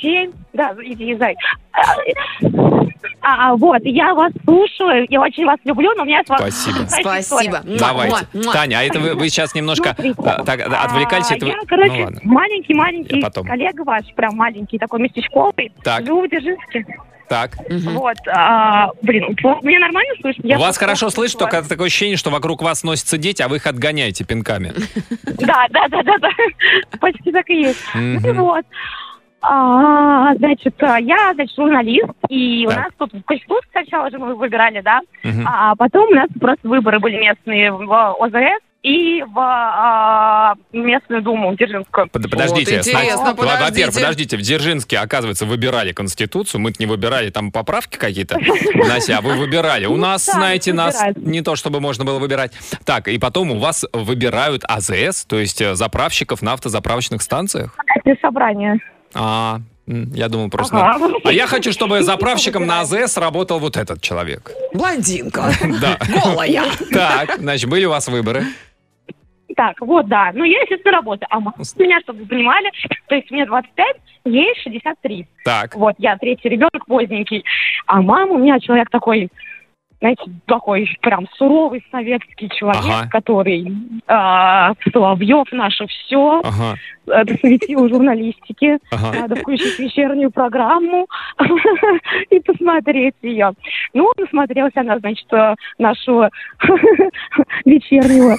[0.00, 0.30] семь.
[0.52, 1.36] Да, иди, зай.
[1.72, 6.50] А, а, вот, я вас слушаю, я очень вас люблю, но у меня с вами...
[6.50, 6.86] Спасибо.
[6.88, 7.60] Спасибо.
[7.78, 8.16] Давайте.
[8.32, 8.52] муа.
[8.52, 11.30] Таня, а это вы, вы сейчас немножко Смотрите, а, так, отвлекались.
[11.30, 12.20] а, это вы- Я, короче, Ну, ладно.
[12.24, 15.72] маленький-маленький коллега ваш, прям маленький, такой местечковый.
[15.82, 16.06] Так.
[16.06, 16.86] Живу в Дзержинске.
[17.30, 17.52] Так.
[17.68, 20.44] Вот, а, блин, меня нормально слышно?
[20.48, 23.68] Я вас хорошо слышно, только такое ощущение, что вокруг вас носятся дети, а вы их
[23.68, 24.72] отгоняете пинками.
[25.40, 26.28] Да, да, да, да, да.
[27.00, 27.80] Почти так и есть.
[27.94, 28.64] Ну вот.
[29.42, 34.34] А, значит, а, я, значит, журналист, и у нас тут в Конституции сначала же мы
[34.34, 35.00] выбирали, да,
[35.46, 41.54] а потом у нас просто выборы были местные в ОЗС и в а, местную думу
[41.54, 42.08] Дзержинскую.
[42.08, 43.92] Под- Подождите, Вот интересно, во- во-первых, подождите.
[43.92, 48.38] подождите, в Дзержинске, оказывается, выбирали Конституцию, мы-то не выбирали, там поправки какие-то
[48.74, 49.84] внося, а вы выбирали.
[49.86, 52.52] У Ну, нас, знаете, нас не то, чтобы можно было выбирать.
[52.84, 57.76] Так, и потом у вас выбирают АЗС, то есть э, заправщиков на автозаправочных станциях?
[58.02, 58.78] Это собрание.
[59.12, 60.78] А, я думал просто...
[60.78, 61.08] Ага.
[61.08, 64.52] на- А я хочу, чтобы заправщиком на АЗС работал вот этот человек.
[64.72, 65.52] Блондинка.
[65.80, 65.98] Да.
[66.24, 66.62] Голая.
[66.90, 68.44] Так, значит, были у вас выборы.
[69.56, 70.30] Так, вот, да.
[70.34, 71.26] Ну, я, естественно, работаю.
[71.30, 72.70] А мама у меня, чтобы вы понимали,
[73.08, 75.26] то есть мне 25, ей 63.
[75.44, 77.44] Так, Вот, я третий ребенок поздненький.
[77.86, 79.28] А мама у меня человек такой,
[80.00, 83.08] знаете, такой прям суровый советский человек, Ага.
[83.10, 83.66] который
[84.06, 88.78] а, Соловьев наше все, ага, это светило журналистики.
[88.90, 89.20] ага.
[89.20, 91.06] Надо включить вечернюю программу
[92.30, 93.52] и посмотреть ее.
[93.92, 96.30] Ну, насмотрелась она, значит, э, нашего
[97.64, 98.36] вечернего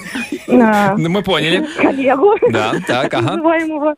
[0.48, 1.64] э, Ну, мы поняли.
[1.80, 3.32] коллегу Да, так, ага.
[3.32, 3.94] называемого.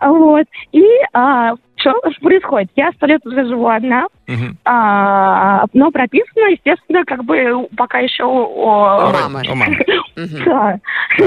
[0.00, 0.46] Вот.
[0.72, 2.70] И а, что происходит?
[2.76, 4.56] Я сто лет уже живу одна, Мгм.
[4.64, 9.78] а, но прописана, естественно, как бы пока еще о, У мамы.
[10.44, 10.78] Да.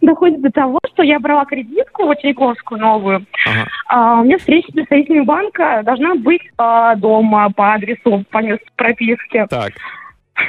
[0.00, 3.26] доходит до того, что я брала кредитку вот Тиньковскую новую.
[3.46, 3.66] Ага.
[3.88, 8.66] А, у меня встреча с представителями банка должна быть а, дома по адресу, по месту
[8.76, 9.46] прописки.
[9.48, 9.72] Так.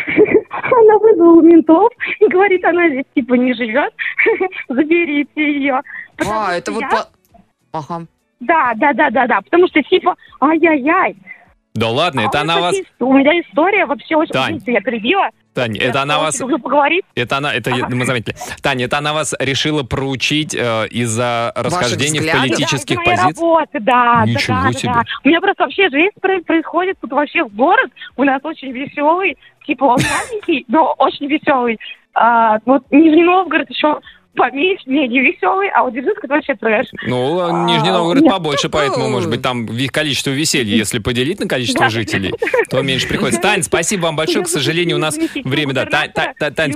[0.51, 3.93] Она вызвала ментов и говорит, она здесь типа не живет,
[4.67, 5.81] заберите ее.
[6.17, 7.05] Потому А, это вот по...
[7.71, 8.05] Ага.
[8.39, 11.15] Да, да, да, да, да, потому что типа, ай-яй-яй.
[11.73, 12.75] Да ладно, это А у она вас...
[12.99, 14.31] У меня история вообще очень...
[14.31, 14.57] Тань.
[14.57, 15.29] Извините, я перебила.
[15.53, 16.39] Тань, Я это она очень вас...
[16.39, 17.03] люблю поговорить.
[17.15, 18.35] Это она, это мы заметили.
[18.63, 23.37] Таня, это она вас решила проучить э, из-за расхождения в политических да, это моя позициях?
[23.37, 24.91] работа, да, Ничего да, да, себе.
[24.93, 25.03] да.
[25.23, 27.91] У меня просто вообще жизнь про- происходит тут вообще в город.
[28.15, 31.79] У нас очень веселый, типа он маленький, но очень веселый.
[32.13, 33.99] А, вот Нижний Новгород еще
[34.37, 36.87] поменьше, менее веселый, а вот Дзержинск это вообще трэш.
[37.05, 38.31] Ну, А, Нижний Новгород нет.
[38.31, 42.33] побольше, поэтому, может быть, там количество веселья, если поделить на количество жителей,
[42.69, 43.41] то меньше приходится.
[43.41, 44.45] Тань, спасибо вам большое.
[44.45, 45.85] К сожалению, у нас время, да.
[45.85, 46.73] Тань, Тань,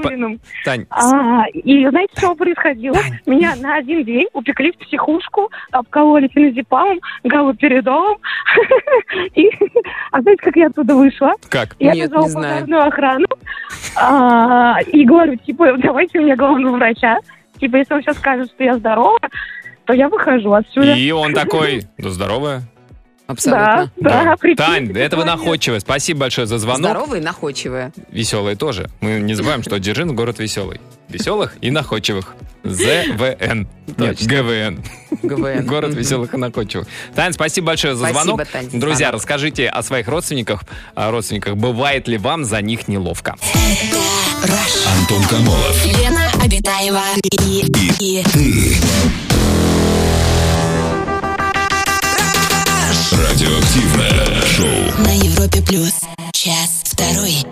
[0.65, 2.97] Тань, А, и знаете, что происходило?
[3.25, 8.17] Меня на один день упекли в психушку, обкололи феназепамом, галоперидолом.
[9.35, 9.49] И,
[10.11, 11.33] а знаете, как я оттуда вышла?
[11.49, 11.75] как?
[11.79, 12.53] Я Нет, вызвала не знаю.
[12.53, 13.27] пожарную охрану
[13.95, 17.19] а, и говорю, типа, давайте мне главного врача.
[17.61, 19.19] Типа, если он сейчас скажет, что я здорова,
[19.85, 20.93] то я выхожу отсюда.
[20.95, 22.63] И он такой, да здоровая.
[23.27, 23.89] Абсолютно.
[23.95, 25.39] Да, да, прикиньте, Тань, это вы молодец.
[25.45, 25.79] находчивая.
[25.79, 26.91] Спасибо большое за звонок.
[26.91, 27.93] Здоровые и находчивые.
[28.09, 28.89] Веселые тоже.
[28.99, 30.81] Мы не забываем, что Дзержинск город веселый.
[31.07, 32.35] Веселых и находчивых.
[32.63, 33.67] ЗВН.
[33.97, 34.25] Нет.
[34.25, 34.83] ГВН.
[35.23, 35.65] ГВН.
[35.65, 36.87] Город веселых и находчивых.
[37.15, 38.47] Тань, спасибо большое за Спасибо, звонок.
[38.47, 39.15] Тань, Друзья, звонок.
[39.15, 40.63] расскажите о своих родственниках.
[40.93, 41.55] О родственниках.
[41.55, 43.35] Бывает ли вам за них неловко?
[44.43, 45.85] Антон Камолов.
[45.85, 47.63] Лена Обитаева и,
[47.99, 48.23] и
[53.11, 55.03] Радиоактивное шоу.
[55.05, 55.93] на Европе плюс.
[56.33, 57.45] Час второй.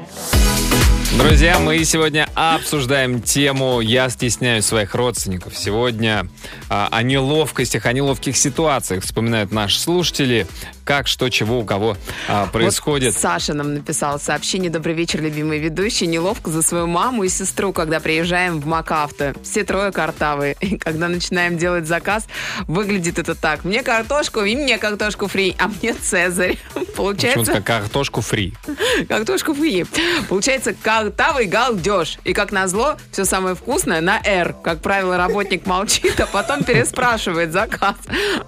[1.18, 5.58] Друзья, мы сегодня обсуждаем тему «Я стесняюсь своих родственников».
[5.58, 6.28] Сегодня
[6.70, 10.48] а, о неловкостях, о неловких ситуациях вспоминают наши слушатели,
[10.90, 11.96] как, что, чего, у кого
[12.28, 13.14] а, происходит.
[13.14, 14.72] Вот Саша нам написал сообщение.
[14.72, 16.10] Добрый вечер, любимые ведущие.
[16.10, 19.36] Неловко за свою маму и сестру, когда приезжаем в МакАвто.
[19.44, 20.56] Все трое картавые.
[20.62, 22.26] И когда начинаем делать заказ,
[22.62, 23.66] выглядит это так.
[23.66, 26.58] Мне картошку, и мне картошку фри, а мне цезарь.
[26.74, 28.56] Почему-то Получается, как картошку фри.
[29.08, 29.86] картошку фри.
[30.28, 32.18] Получается, картавый галдеж.
[32.24, 34.56] И как назло, все самое вкусное на «Р».
[34.64, 37.98] Как правило, работник молчит, а потом переспрашивает заказ.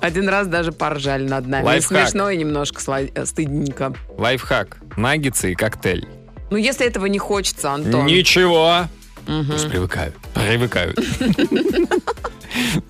[0.01, 1.65] Один раз даже поржали над нами.
[1.65, 2.09] Лайфхак.
[2.09, 2.81] Смешно и немножко
[3.13, 3.93] э, стыдненько.
[4.17, 4.77] Лайфхак.
[4.97, 6.07] Наггетсы и коктейль.
[6.49, 8.05] Ну, если этого не хочется, Антон.
[8.05, 8.87] Ничего.
[9.27, 9.51] Мгм.
[9.51, 10.15] Пусть привыкают.
[10.33, 10.99] Привыкают.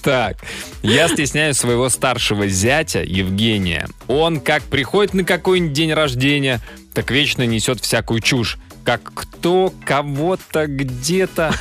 [0.01, 0.37] Так,
[0.81, 3.87] я стесняюсь своего старшего зятя Евгения.
[4.07, 6.59] Он как приходит на какой-нибудь день рождения,
[6.95, 8.57] так вечно несет всякую чушь.
[8.83, 11.53] Как кто, кого-то, где-то.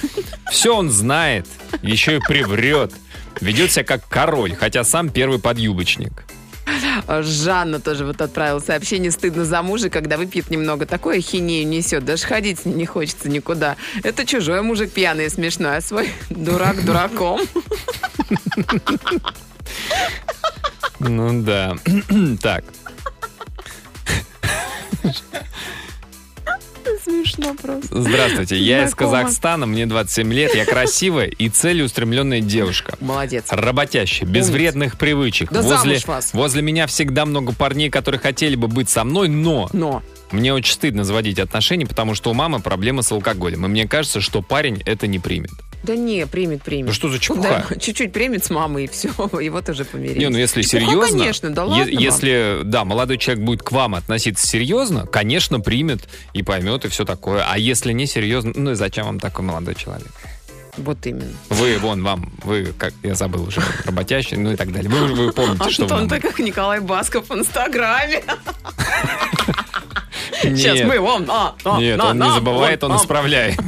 [0.50, 1.46] Все он знает,
[1.82, 2.92] еще и приврет.
[3.42, 6.24] Ведет себя как король, хотя сам первый подъюбочник.
[7.22, 9.10] Жанна тоже вот отправила сообщение.
[9.10, 10.86] Стыдно за мужа, когда выпьет немного.
[10.86, 12.04] Такое ахинею несет.
[12.04, 13.76] Даже ходить не хочется никуда.
[14.02, 17.40] Это чужой мужик пьяный и смешной, а свой дурак дураком.
[21.00, 21.76] Ну да.
[22.42, 22.64] Так,
[27.04, 28.02] Смешно просто.
[28.02, 28.56] здравствуйте.
[28.58, 28.94] Я из.
[28.94, 32.96] Казахстана, мне 27 лет, я красивая и целеустремленная девушка.
[33.00, 33.46] Молодец.
[33.50, 34.52] Работящая, без Умница.
[34.52, 35.50] вредных привычек.
[35.50, 36.32] Да возле, замуж вас.
[36.34, 40.02] возле меня всегда много парней, которые хотели бы быть со мной, но Но.
[40.30, 43.64] мне очень стыдно заводить отношения, потому что у мамы проблемы с алкоголем.
[43.64, 45.52] И мне кажется, что парень это не примет.
[45.82, 46.88] Да не, примет, примет.
[46.88, 47.66] Ну что за чепуха?
[47.68, 49.08] Да, чуть-чуть примет с мамой, и все,
[49.40, 50.18] его тоже помирить.
[50.18, 52.02] Не, ну если Чепуха, серьезно, конечно, да ладно вам.
[52.02, 57.04] если, да, молодой человек будет к вам относиться серьезно, конечно, примет и поймет, и все
[57.04, 57.44] такое.
[57.48, 60.08] А если не серьезно, ну и зачем вам такой молодой человек?
[60.76, 61.32] Вот именно.
[61.48, 64.90] Вы, вон, вам, вы, как я забыл уже, работящий, ну и так далее.
[64.90, 68.22] Вы, вы помните, что вы Антон, ты как Николай Басков в Инстаграме.
[70.42, 73.00] Сейчас мы вам на, на, Нет, он не забывает, он вам.
[73.00, 73.60] исправляет.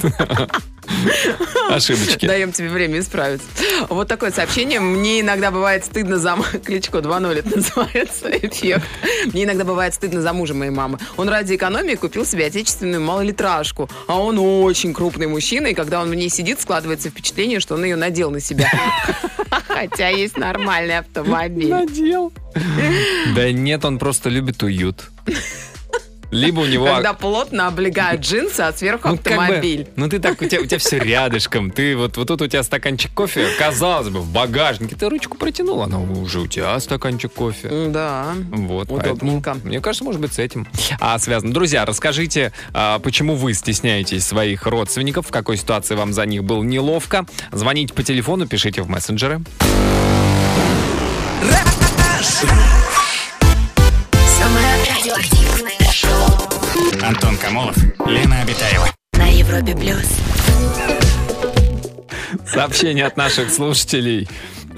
[1.71, 2.27] Ошибочки.
[2.27, 3.47] Даем тебе время исправиться.
[3.89, 4.81] Вот такое сообщение.
[4.81, 6.37] Мне иногда бывает стыдно за...
[6.65, 8.85] Кличко 2.0 это называется эффект.
[9.33, 10.99] Мне иногда бывает стыдно за мужа моей мамы.
[11.17, 13.89] Он ради экономии купил себе отечественную малолитражку.
[14.07, 17.85] А он очень крупный мужчина, и когда он в ней сидит, складывается впечатление, что он
[17.85, 18.71] ее надел на себя.
[19.69, 21.71] Хотя есть нормальный автомобиль.
[21.71, 22.33] Надел.
[23.35, 25.11] Да нет, он просто любит уют.
[26.33, 26.87] Либо у него...
[26.87, 29.89] Когда плотно облегают джинсы, а сверху Ну, как бы, автомобиль.
[29.97, 31.71] ну ты так, у тебя, у тебя все рядышком.
[31.71, 34.97] Ты вот, вот тут у тебя стаканчик кофе, казалось бы, в багажнике.
[34.97, 37.89] Ты ручку протянул, она уже у тебя стаканчик кофе.
[37.91, 38.33] Да.
[38.51, 39.51] Вот, Удобненько.
[39.53, 40.67] поэтому, мне кажется, может быть, с этим
[41.01, 41.53] а, связано.
[41.53, 46.63] Друзья, расскажите, а, почему вы стесняетесь своих родственников, в какой ситуации вам за них было
[46.63, 47.27] неловко.
[47.53, 49.43] Звоните по телефону, пишите в мессенджеры.
[57.13, 58.89] Антон Камолов, Лена Обитаева.
[59.19, 60.03] на Европе плюс.
[62.47, 64.27] Сообщение от наших слушателей.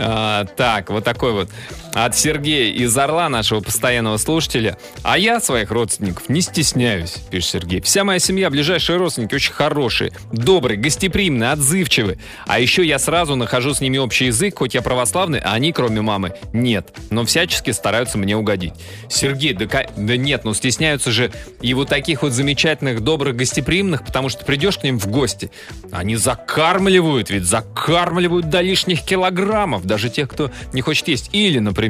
[0.00, 1.48] А, так, вот такой вот.
[1.94, 4.76] От Сергея из Орла, нашего постоянного слушателя.
[5.04, 7.80] А я своих родственников не стесняюсь, пишет Сергей.
[7.82, 12.18] Вся моя семья, ближайшие родственники, очень хорошие, добрые, гостеприимные, отзывчивые.
[12.48, 16.00] А еще я сразу нахожу с ними общий язык, хоть я православный, а они, кроме
[16.00, 16.92] мамы, нет.
[17.10, 18.74] Но всячески стараются мне угодить.
[19.08, 21.30] Сергей, да, да нет, ну стесняются же
[21.62, 25.52] и вот таких вот замечательных, добрых, гостеприимных, потому что придешь к ним в гости,
[25.92, 31.30] они закармливают, ведь закармливают до лишних килограммов, даже тех, кто не хочет есть.
[31.32, 31.83] Или, например,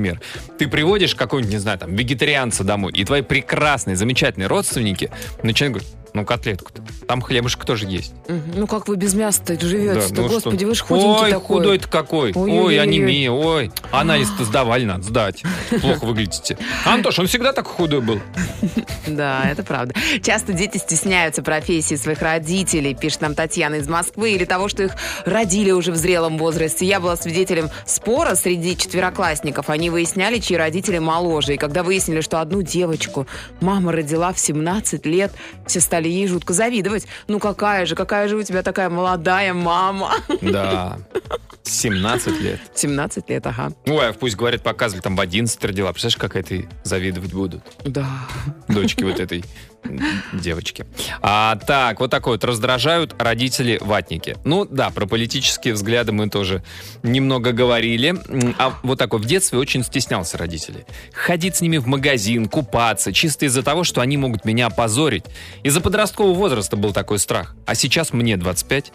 [0.59, 5.11] ты приводишь какого-нибудь, не знаю, там, вегетарианца домой, и твои прекрасные, замечательные родственники
[5.43, 8.15] начинают говорить, ну, котлетку-то, там хлебушек тоже есть.
[8.29, 10.15] Ну как вы без мяса-то живете-то?
[10.15, 10.67] Да, ну Господи, что?
[10.69, 11.57] вы же худенький Ой, такой.
[11.57, 12.33] худой-то какой.
[12.33, 12.65] Ой-ой-ой-ой.
[12.67, 13.73] Ой, анемия, ой.
[13.91, 15.43] Анализ-то сдавали, надо сдать.
[15.81, 16.57] Плохо выглядите.
[16.85, 18.21] Антош, он всегда так худой был.
[19.07, 19.95] Да, это правда.
[20.23, 24.93] Часто дети стесняются профессии своих родителей, пишет нам Татьяна из Москвы, или того, что их
[25.27, 26.87] родили уже в зрелом возрасте.
[26.87, 29.69] Я была свидетелем спора среди четвероклассников.
[29.69, 31.55] Они выясняли, чьи родители моложе.
[31.55, 33.27] И когда выяснили, что одну девочку
[33.61, 35.33] мама родила в 17 лет,
[35.67, 37.07] все стали ей жутко завидовать.
[37.29, 40.15] Ну какая же, какая же у тебя такая молодая мама?
[40.43, 40.99] Да.
[41.63, 42.61] 17 лет.
[42.75, 43.73] 17 лет, ага.
[43.87, 45.93] Ой, а пусть говорят, показывали, там в 11 родила.
[45.93, 47.63] Представляешь, как это завидовать будут?
[47.85, 48.07] Да.
[48.69, 49.45] дочки вот этой
[50.33, 50.87] девочки.
[51.21, 52.45] А, так, вот такой вот.
[52.45, 54.37] Раздражают родители ватники.
[54.45, 56.63] Ну да, про политические взгляды мы тоже
[57.03, 58.15] немного говорили.
[58.59, 60.85] А вот такой, в детстве очень стеснялся родителей.
[61.13, 65.25] Ходить с ними в магазин, купаться, чисто из-за того, что они могут меня опозорить.
[65.63, 67.55] Из-за подросткового возраста был такой страх.
[67.67, 68.93] А сейчас мне 25,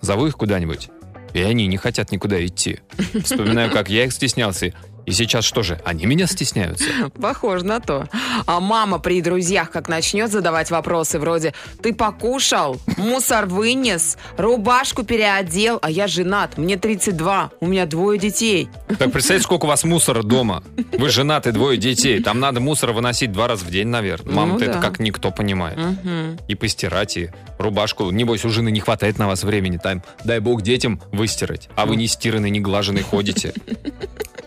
[0.00, 0.88] зову их куда-нибудь.
[1.34, 2.80] И они не хотят никуда идти.
[3.24, 4.74] Вспоминаю, как я их стеснялся.
[5.06, 6.84] И сейчас что же, они меня стесняются?
[7.20, 8.08] Похоже на то.
[8.46, 12.76] А мама при друзьях как начнет задавать вопросы вроде «Ты покушал?
[12.96, 14.16] Мусор вынес?
[14.36, 15.78] Рубашку переодел?
[15.82, 18.68] А я женат, мне 32, у меня двое детей».
[18.98, 20.62] Так представьте, сколько у вас мусора дома.
[20.96, 22.22] Вы женаты, двое детей.
[22.22, 24.34] Там надо мусор выносить два раза в день, наверное.
[24.34, 24.80] Мама-то Ну это да.
[24.80, 25.78] как никто понимает.
[25.78, 26.38] Мгм.
[26.48, 28.10] И постирать, и рубашку.
[28.10, 29.78] Небось, у жены не хватает на вас времени.
[29.78, 31.68] Там, дай бог, детям выстирать.
[31.74, 33.52] А вы не стиранный, не глаженный ходите.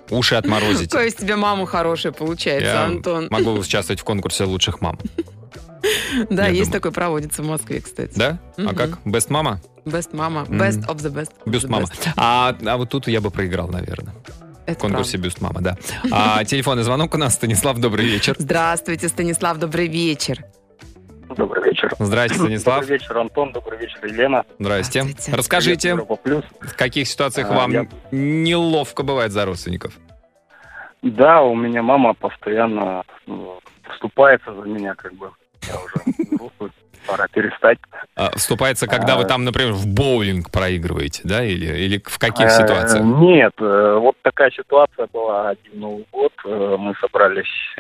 [0.10, 0.86] Уши отморозите.
[0.92, 3.28] Какая из тебя мама хорошая получается, Я Антон.
[3.30, 5.00] могу участвовать в конкурсе лучших мам.
[6.30, 8.14] Да, есть такой проводится в Москве, кстати.
[8.16, 8.40] Да?
[8.58, 9.00] А как?
[9.06, 9.62] Best мама?
[9.86, 10.42] Best мама.
[10.50, 11.32] Best of the best.
[11.46, 11.86] the мама.
[11.86, 12.10] best.
[12.18, 14.16] А, а вот тут я бы проиграл, наверное.
[14.66, 15.28] Это В конкурсе правда.
[15.28, 15.78] бюст мама, да.
[16.12, 17.36] А телефонный звонок у нас.
[17.36, 18.36] Станислав, добрый вечер.
[18.40, 20.44] Здравствуйте, Станислав, добрый вечер.
[21.30, 21.92] Добрый вечер.
[22.00, 22.82] Здрасте, Станислав.
[22.82, 23.52] Добрый вечер, Антон.
[23.52, 24.46] Добрый вечер, Елена.
[24.60, 25.02] Здрасте.
[25.04, 25.38] Здравствуйте.
[25.38, 26.44] Расскажите, Плюс.
[26.62, 29.94] в каких ситуациях А, вам я- неловко бывает за родственников?
[31.02, 33.60] Да, у меня мама постоянно ну,
[33.92, 35.32] вступается за меня, как бы.
[35.68, 35.96] Я уже
[36.32, 36.72] взрослый,
[37.08, 37.78] пора перестать.
[38.16, 39.18] А, Вступается, когда А.
[39.18, 41.44] вы там, например, в боулинг проигрываете, да?
[41.44, 43.04] Или, или в каких Э, ситуациях?
[43.04, 46.32] Нет, э, вот такая ситуация была один Новый год.
[46.46, 47.76] Э, Мы собрались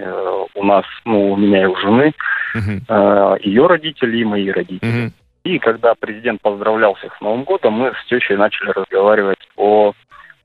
[0.56, 2.14] у нас, ну, у меня и у жены,
[2.56, 4.90] э, ее родители и мои родители.
[4.90, 5.14] Мгм.
[5.44, 9.94] И когда президент поздравлял всех с Новым годом, мы с тещей начали разговаривать о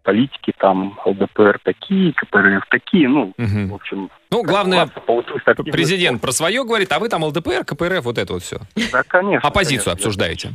[0.02, 3.74] политике, там, ЛДПР такие, КПРФ такие, ну, в Мгм.
[3.74, 4.10] общем...
[4.30, 4.88] Ну, главное,
[5.72, 8.58] президент про свое говорит, а вы там ЛДПР, КПРФ, вот это вот все.
[8.92, 9.46] Да, конечно.
[9.48, 9.92] Оппозицию конечно.
[9.92, 10.50] обсуждаете.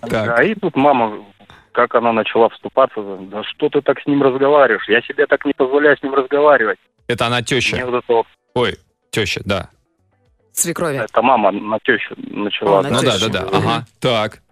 [0.00, 0.36] Так.
[0.36, 1.24] Да, и тут мама,
[1.72, 4.88] как она начала вступаться, да что ты так с ним разговариваешь?
[4.88, 6.78] Я себе так не позволяю с ним разговаривать.
[7.08, 7.84] Это она Мне теща.
[7.86, 8.76] вот это вот, Ой,
[9.10, 9.70] теща, да.
[10.52, 10.98] Свекрови.
[10.98, 12.78] это мама на тещу начала.
[12.78, 13.30] О, на Ну да, да, тещу.
[13.30, 13.48] да.
[13.52, 13.84] Ага.
[14.00, 14.42] Так.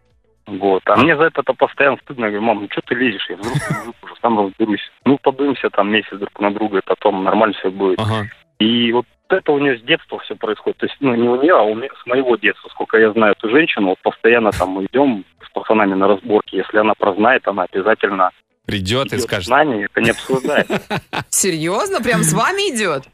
[0.59, 0.83] Вот.
[0.87, 2.27] А мне за это постоянно стыдно.
[2.27, 3.27] Я говорю, мам, ну что ты лезешь?
[3.29, 4.91] Я взрослый мужик уже сам разберусь.
[5.05, 7.99] Ну, подуемся там месяц друг на друга, и потом нормально все будет.
[7.99, 8.29] Ага.
[8.59, 10.79] И вот это у нее с детства все происходит.
[10.79, 12.69] То есть, ну, не у нее, а у меня, с моего детства.
[12.69, 16.57] Сколько я знаю эту женщину, вот постоянно там мы идем с пацанами на разборки.
[16.57, 18.31] Если она прознает, она обязательно
[18.67, 19.47] Придет и скажет.
[19.47, 20.69] с нами, это не обсуждает.
[21.31, 22.01] Серьезно?
[22.01, 23.05] Прям с вами идет?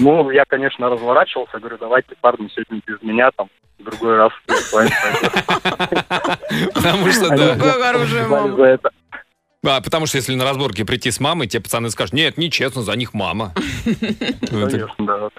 [0.00, 4.72] Ну, я, конечно, разворачивался, говорю, давайте, парни, сегодня без меня, там, в другой раз с
[4.72, 6.72] вами пойдем.
[6.74, 8.90] Потому что, да.
[9.66, 12.92] А, потому что если на разборке прийти с мамой, те пацаны скажут, нет, нечестно, за
[12.96, 13.52] них мама.
[14.40, 15.30] Конечно, да.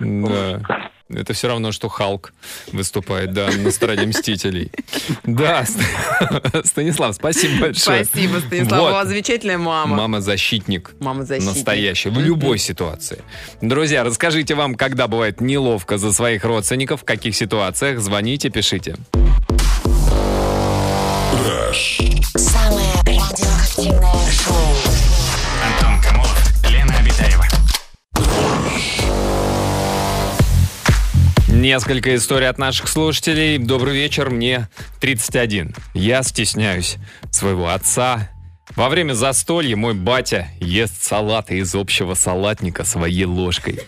[1.09, 2.33] Это все равно, что Халк
[2.71, 4.71] выступает, да, на стороне Мстителей.
[5.23, 5.65] Да,
[6.63, 8.05] Станислав, спасибо большое.
[8.05, 8.79] Спасибо, Станислав.
[8.79, 8.89] Вот.
[8.91, 9.95] У вас замечательная мама.
[9.95, 10.91] Мама-защитник.
[10.99, 11.55] Мама-защитник.
[11.55, 13.23] Настоящий, в любой ситуации.
[13.61, 17.99] Друзья, расскажите вам, когда бывает неловко за своих родственников, в каких ситуациях.
[17.99, 18.95] Звоните, пишите.
[31.69, 33.59] Несколько историй от наших слушателей.
[33.59, 34.67] Добрый вечер, мне
[35.01, 35.75] 31.
[35.93, 36.97] Я стесняюсь
[37.29, 38.27] своего отца.
[38.75, 43.81] Во время застолья мой батя ест салаты из общего салатника своей ложкой.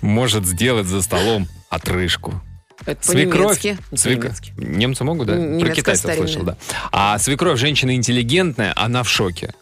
[0.00, 2.40] Может сделать за столом отрыжку.
[2.86, 3.58] Это Свекровь.
[3.92, 4.30] Свек-.
[4.56, 5.34] Немцы могут, да?
[5.34, 6.28] М, Про немецкая китайцев старинная.
[6.28, 6.56] слышал, да.
[6.92, 9.54] А свекровь женщина интеллигентная, она в шоке.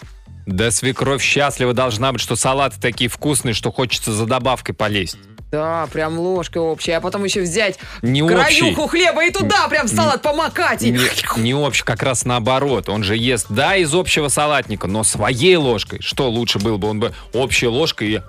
[0.45, 5.17] Да свекровь счастлива должна быть, что салаты такие вкусные, что хочется за добавкой полезть.
[5.51, 6.93] Да, прям ложкой общей.
[6.93, 8.89] А потом еще взять Не краюху общий.
[8.89, 10.83] хлеба и туда прям в салат помакать.
[10.83, 11.01] и- Не,
[11.39, 12.89] не общий, как раз наоборот.
[12.89, 16.01] Он же ест, да, из общего салатника, но своей ложкой.
[16.03, 16.89] Что лучше было бы?
[16.89, 18.21] Он бы общей ложкой и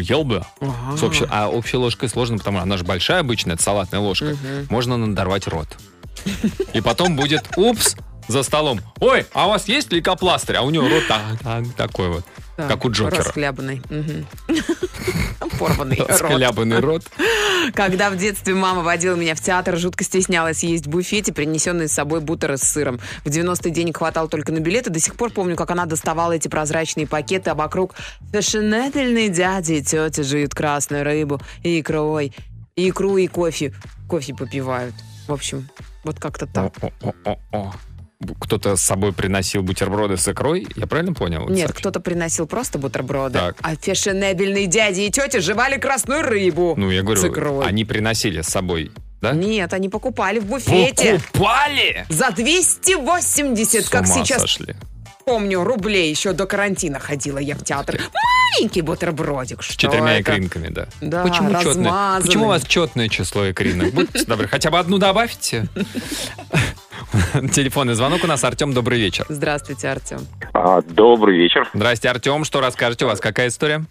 [0.00, 0.42] ел бы.
[0.96, 4.34] С общей- а общей ложкой сложно, потому что она же большая обычная, это салатная ложка.
[4.70, 5.68] Можно надорвать рот.
[6.72, 7.96] И потом будет, упс,
[8.28, 8.80] за столом.
[9.00, 10.56] Ой, а у вас есть лейкопластырь?
[10.56, 12.24] А у него рот так- так- такой вот,
[12.56, 13.22] Да, как у Джокера.
[13.22, 13.82] Расхлябанный.
[13.90, 14.26] Мгм.
[15.58, 16.12] Порванный рот.
[16.12, 17.02] Сколябанный рот.
[17.74, 21.92] Когда в детстве мама водила меня в театр, жутко стеснялась есть в буфете, принесенные с
[21.92, 23.00] собой бутеры с сыром.
[23.24, 24.90] В 90-й денег хватало только на билеты.
[24.90, 27.94] До сих пор помню, как она доставала эти прозрачные пакеты, а вокруг
[28.32, 32.34] фешенебельные дяди и тети жуют красную рыбу и икрой.
[32.76, 33.72] И икру, и кофе.
[34.08, 34.94] Кофе попивают.
[35.28, 35.68] В общем,
[36.04, 36.72] вот как-то так.
[36.82, 37.72] О-о-о-о.
[38.40, 41.48] Кто-то с собой приносил бутерброды с икрой, я правильно понял?
[41.48, 43.56] Нет, кто-то приносил просто бутерброды, Так.
[43.62, 47.66] а фешенебельные дяди и тети жевали красную рыбу Ну, я с говорю, икрой.
[47.66, 49.32] они приносили с собой, да?
[49.32, 51.20] Нет, они покупали в буфете.
[51.32, 52.06] Покупали!
[52.08, 54.74] За 280, как С ума сейчас сошли.
[55.24, 56.10] Помню, рублей.
[56.10, 57.98] Еще до карантина ходила я в театр.
[58.56, 59.62] Маленький бутербродик.
[59.62, 60.86] С четырьмя икринками, да.
[61.00, 62.20] Да, Почему четное?
[62.20, 63.92] Почему у вас четное число икринок?
[63.92, 65.66] Будьте добры, хотя бы одну добавьте.
[67.52, 68.42] Телефонный звонок у нас.
[68.44, 69.24] Артем, добрый вечер.
[69.28, 70.20] Здравствуйте, Артем.
[70.52, 71.68] А, добрый вечер.
[71.72, 72.44] Здрасте, Артем.
[72.44, 73.04] Что расскажете?
[73.04, 73.84] У вас какая история?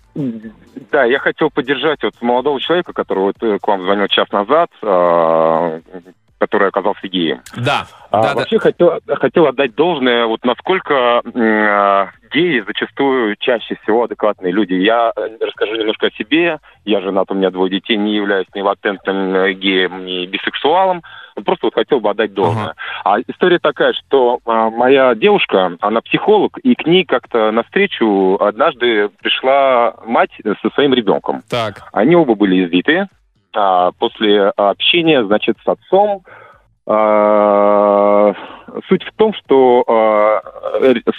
[0.92, 4.70] Да, я хотел поддержать вот молодого человека, который вот э, к вам звонил час назад,
[4.82, 5.80] а,
[6.44, 7.42] который оказался геем.
[7.56, 7.86] Да.
[8.12, 8.36] А, да, да.
[8.36, 14.74] вообще хотел, хотел отдать должное, вот насколько а, геи зачастую чаще всего адекватные люди.
[14.74, 16.60] Я э, расскажу немножко о себе.
[16.84, 21.04] Я женат, у меня двое детей, не являюсь ни латентным э, геем, ни бисексуалом.
[21.46, 22.76] Просто вот хотел бы отдать должное.
[23.04, 29.10] А история такая, что а, моя девушка, она психолог, и к ней как-то навстречу однажды
[29.22, 31.42] пришла мать со своим ребенком.
[31.50, 31.88] Так.
[31.92, 33.08] Они оба были избиты.
[33.56, 36.24] А, после общения, значит, с отцом,
[36.86, 38.34] а,
[38.90, 40.42] суть в том, что а,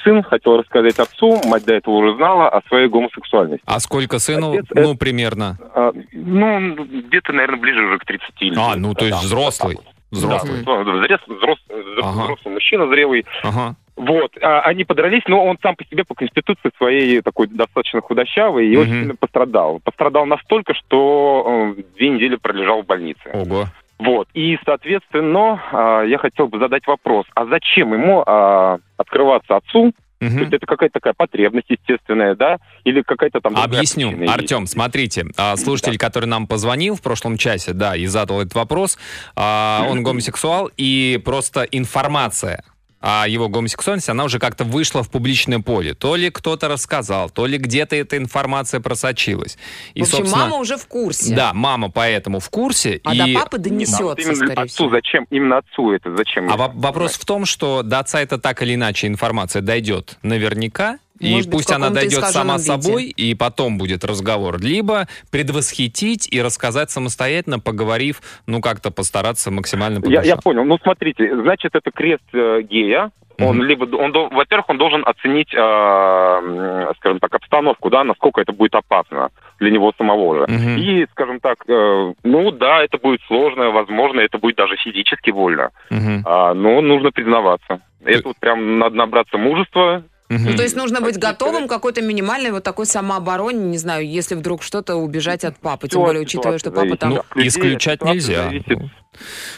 [0.02, 3.62] сын хотел рассказать отцу, мать до этого уже знала о своей гомосексуальности.
[3.66, 4.52] А сколько сыну?
[4.52, 5.58] Отец, Ну, примерно.
[5.74, 8.58] А, ну, где-то, наверное, ближе уже к 30 лет.
[8.58, 9.78] А, ну, то есть Да, взрослый.
[10.10, 10.62] Взрослый.
[10.64, 12.22] Да, взрос- взрос- Ага.
[12.24, 13.24] взрослый мужчина, зрелый.
[13.42, 13.74] Ага.
[13.96, 18.66] Вот, а, они подрались, но он сам по себе по конституции своей такой достаточно худощавый
[18.66, 18.80] и Мгм.
[18.82, 19.80] очень сильно пострадал.
[19.84, 23.30] Пострадал настолько, что э, две недели пролежал в больнице.
[23.32, 23.66] Ого.
[23.98, 29.92] Вот, и, соответственно, а, я хотел бы задать вопрос, а зачем ему а, открываться отцу?
[30.18, 30.38] То Мгм.
[30.38, 32.58] есть это какая-то такая потребность естественная, да?
[32.84, 33.56] Или какая-то там...
[33.56, 34.28] Объясню.
[34.28, 38.98] Артем, смотрите, а, слушатель, который нам позвонил в прошлом часе, да, и задал этот вопрос,
[39.36, 42.64] он гомосексуал, и просто информация
[43.06, 45.92] о его гомосексуальности, она уже как-то вышла в публичное поле.
[45.92, 49.58] То ли кто-то рассказал, то ли где-то эта информация просочилась.
[49.92, 51.34] И, в общем, собственно, мама уже в курсе.
[51.34, 53.02] Да, мама поэтому в курсе.
[53.04, 53.18] А и...
[53.34, 54.90] до папы Да, донесется, именно скорее отцу всего.
[54.90, 55.26] зачем?
[55.28, 56.50] Именно отцу это зачем?
[56.50, 60.98] А во- вопрос в том, что до отца это так или иначе информация дойдет наверняка,
[61.20, 62.64] и Может быть, пусть в она дойдет сама виде.
[62.64, 64.60] собой, и потом будет разговор.
[64.60, 70.64] Либо предвосхитить и рассказать самостоятельно, поговорив, ну как-то постараться максимально Я, я понял.
[70.64, 73.10] Ну, смотрите, значит, это крест э, гея.
[73.40, 73.64] Он Мгм.
[73.66, 79.30] либо, он, во-первых, он должен оценить, э, скажем так, обстановку, да, насколько это будет опасно
[79.58, 80.46] для него самого же.
[80.52, 80.76] Мгм.
[80.78, 85.70] И, скажем так, э, ну да, это будет сложно, возможно, это будет даже физически больно,
[85.90, 86.22] Мгм.
[86.24, 87.80] А, но нужно признаваться.
[88.04, 90.04] Это вот прям надо набраться мужества.
[90.28, 90.44] Мгм.
[90.44, 94.34] Ну, то есть нужно быть готовым к какой-то минимальной вот такой самообороне, не знаю, если
[94.34, 97.10] вдруг что-то убежать от папы, тем более учитывая, что папа там...
[97.10, 98.50] Ну, исключать нельзя.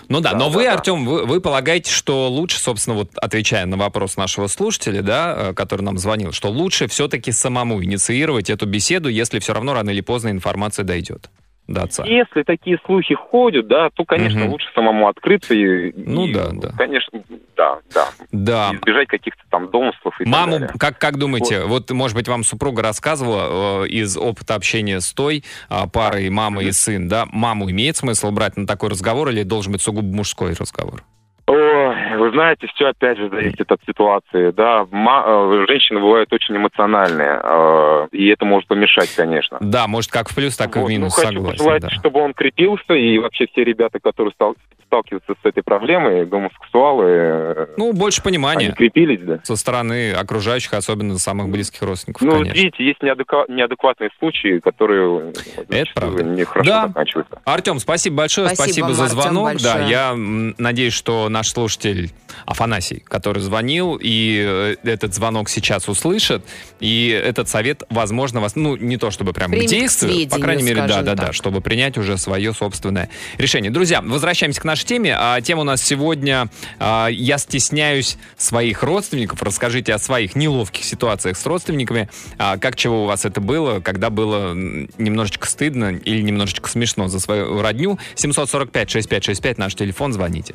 [0.09, 0.74] Ну да, Да, но да, вы, да.
[0.74, 5.55] Артем, вы, вы полагаете, что лучше, собственно, вот отвечая на вопрос нашего слушателя, да, э,
[5.55, 10.03] который нам звонил, что лучше все-таки самому инициировать эту беседу, если все равно рано или
[10.03, 11.30] поздно информация дойдет.
[11.67, 12.05] До отца.
[12.05, 14.51] Если такие слухи ходят, да, то, конечно, Мгм.
[14.53, 16.71] лучше самому открыться и, Ну и, да, да.
[16.77, 17.23] конечно,
[17.57, 18.71] да, да, Да.
[18.75, 20.69] избежать каких-то там домыслов и так Маму, далее.
[20.79, 21.91] как, как думаете, вот.
[21.91, 26.73] может быть, вам супруга рассказывала э, из опыта общения с той а, парой, мама и
[26.73, 31.03] сын, да, маму имеет смысл брать на такой разговор или должен быть сугубо мужской разговор?
[31.49, 34.84] Ой, вы знаете, все опять же зависит от ситуации, да.
[34.90, 39.59] Ма- э, женщины бывают очень эмоциональные, э, и это может помешать, конечно.
[39.61, 41.59] Да, может, как в плюс, так и в Вот, минус, ну, хочу согласен.
[41.59, 41.90] пожелать, да.
[41.90, 44.57] чтобы он крепился, и вообще все ребята, которые стал-
[44.87, 49.41] сталкиваются с этой проблемой, гомосексуалы, э, Ну, больше они понимания крепились, да.
[49.43, 52.55] со стороны окружающих, особенно самых близких родственников, Ну, конечно.
[52.55, 55.32] видите, есть неадеква- неадекватные случаи, которые
[55.68, 56.22] Это правда.
[56.24, 56.87] нехорошо Да.
[56.89, 57.41] заканчиваются.
[57.45, 59.57] Артем, спасибо большое, Спасибо спасибо, вам, за Артем, звонок.
[59.62, 59.91] Да, большое.
[59.91, 60.14] я
[60.59, 62.11] надеюсь, что наш слушатель
[62.45, 66.45] Афанасий, который звонил, и э, этот звонок сейчас услышит,
[66.80, 70.39] и этот совет, возможно, вас, ну, не то чтобы прям Примет к к действию, по
[70.39, 71.34] крайней мере, да, да, да, так.
[71.34, 73.09] чтобы принять уже свое собственное
[73.39, 73.70] решение.
[73.70, 75.16] Друзья, возвращаемся к нашей теме.
[75.18, 76.49] А, тема у нас сегодня
[76.79, 79.43] а, «Я стесняюсь своих родственников».
[79.43, 82.11] Расскажите о своих неловких ситуациях с родственниками.
[82.37, 87.20] А, как чего у вас это было, когда было немножечко стыдно или немножечко смешно за
[87.20, 87.99] свою родню?
[88.16, 90.55] 745-6565, наш телефон, звоните.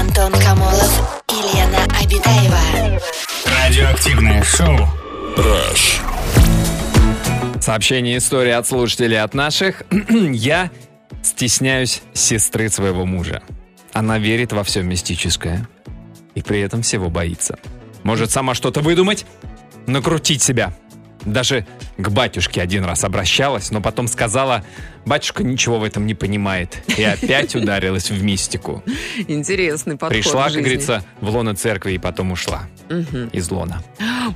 [0.00, 3.00] Антон Камолов и Лена Обитаева.
[3.44, 4.88] Радиоактивное шоу.
[5.36, 6.00] Rush.
[7.60, 9.84] Сообщение истории от слушателей от наших.
[10.10, 10.70] Я
[11.22, 13.42] стесняюсь сестры своего мужа.
[13.92, 15.66] Она верит во все мистическое
[16.34, 17.58] и при этом всего боится.
[18.02, 19.24] Может сама что-то выдумать,
[19.86, 20.76] накрутить себя.
[21.24, 21.66] Даже
[21.96, 24.62] к батюшке один раз обращалась, но потом сказала,
[25.06, 26.82] батюшка ничего в этом не понимает.
[26.98, 28.82] И опять ударилась в мистику.
[29.26, 33.28] Интересный подход Пришла, как говорится, в лоно церкви и потом ушла Мгм.
[33.32, 33.82] из лона.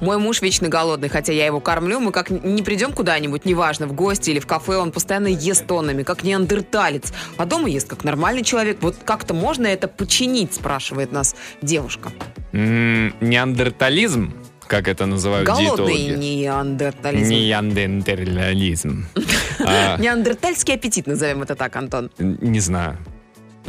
[0.00, 2.00] Мой муж вечно голодный, хотя я его кормлю.
[2.00, 6.02] Мы как не придем куда-нибудь, неважно, в гости или в кафе, он постоянно ест тоннами,
[6.02, 7.12] как неандерталец.
[7.36, 8.78] А дома ест как нормальный человек.
[8.80, 12.10] Вот как-то можно это починить, спрашивает нас девушка.
[12.52, 14.32] М, Неандертализм,
[14.66, 16.18] как это называют Голодный диетологи.
[16.18, 17.30] неандертализм.
[17.30, 19.06] Неандертализм.
[19.66, 22.10] А, Неандертальский аппетит, назовем это так, Антон.
[22.18, 22.96] Не знаю.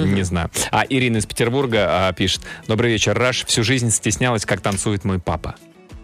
[0.06, 0.50] Не знаю.
[0.72, 2.42] А Ирина из Петербурга а, пишет.
[2.68, 3.46] Добрый вечер, Раш.
[3.46, 5.56] Всю жизнь стеснялась, как танцует мой папа.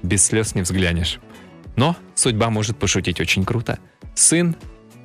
[0.03, 1.19] Без слез не взглянешь.
[1.75, 3.79] Но судьба может пошутить очень круто.
[4.13, 4.55] Сын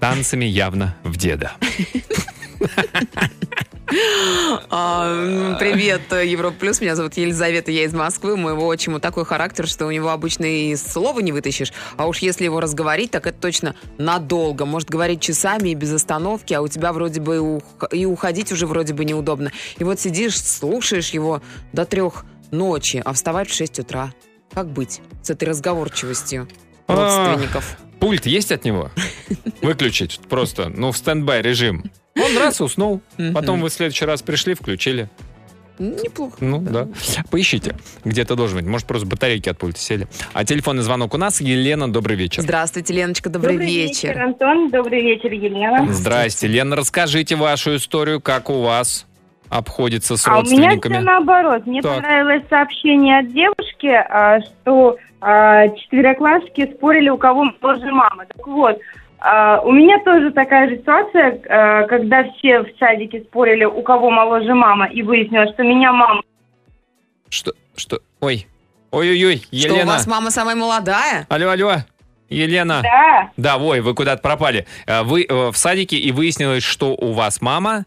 [0.00, 1.52] танцами явно в деда.
[4.70, 6.80] А, Привет, Европа Плюс.
[6.80, 8.34] Меня зовут Елизавета, я из Москвы.
[8.34, 11.72] У моего отчима такой характер, что у него обычно и слова не вытащишь.
[11.96, 14.64] А уж если его разговорить, так это точно надолго.
[14.64, 18.52] Может говорить часами и без остановки, а у тебя вроде бы и, ух- и уходить
[18.52, 19.50] уже вроде бы неудобно.
[19.78, 24.12] И вот сидишь, слушаешь его до трех ночи, а вставать в 6 утра.
[24.52, 26.48] Как быть с этой разговорчивостью
[26.86, 27.76] родственников?
[28.00, 28.90] Пульт есть от него?
[29.62, 31.90] Выключить просто, ну, в стендбай режим.
[32.24, 33.00] Он раз уснул,
[33.34, 35.08] потом вы в следующий раз пришли, включили.
[35.78, 36.36] Неплохо.
[36.40, 36.88] Ну, да.
[37.30, 37.74] Поищите.
[38.04, 38.66] Где-то должен быть.
[38.66, 40.08] Может, просто батарейки от пульта сели.
[40.34, 41.40] А телефонный звонок у нас.
[41.40, 42.42] Елена, добрый вечер.
[42.42, 44.20] Здравствуйте, Леночка, добрый, вечер.
[44.20, 44.68] Антон.
[44.70, 45.90] Добрый вечер, Елена.
[45.90, 46.48] Здрасте.
[46.48, 49.06] Лена, расскажите вашу историю, как у вас
[49.48, 50.98] обходится с А у меня все родственниками.
[50.98, 51.66] наоборот.
[51.66, 51.94] Мне Так.
[51.96, 58.26] понравилось сообщение от девушки, а, что а, четвероклассники спорили, у кого моложе мама.
[58.26, 58.78] Так вот,
[59.20, 64.10] а, у меня тоже такая же ситуация, а, когда все в садике спорили, у кого
[64.10, 66.22] моложе мама, и выяснилось, что меня мама
[67.28, 67.52] Что?
[67.76, 68.00] Что?
[68.20, 68.46] Ой.
[68.90, 69.86] Ой-ой-ой, Что, у Елена.
[69.92, 71.26] вас мама самая молодая?
[71.28, 71.74] Алло, алло.
[72.28, 72.80] Елена.
[72.82, 73.30] Да.
[73.36, 74.66] Да, ой, вы куда-то пропали.
[74.86, 77.84] А, Вы э, в садике, и выяснилось, что у вас мама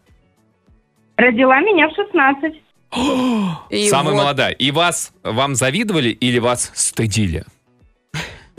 [1.16, 2.54] родила меня в 16.
[3.70, 4.52] И самая вот- молодая.
[4.52, 7.44] И вас, вам завидовали или вас стыдили?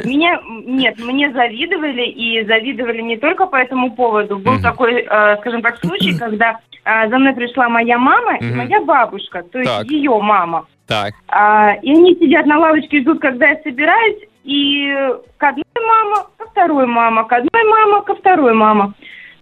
[0.03, 4.37] Меня, нет, мне завидовали, и завидовали не только по этому поводу.
[4.37, 4.61] Был Мгм.
[4.61, 8.57] такой, э, скажем так, случай, когда э, за мной пришла моя мама и Мгм.
[8.57, 9.87] моя бабушка, то есть Так.
[9.87, 10.65] ее мама.
[10.87, 11.13] Так.
[11.29, 14.93] А, и они сидят на лавочке, ждут, когда я собираюсь, и
[15.37, 18.93] к одной мама, ко второй мама, к одной мама, ко второй мама.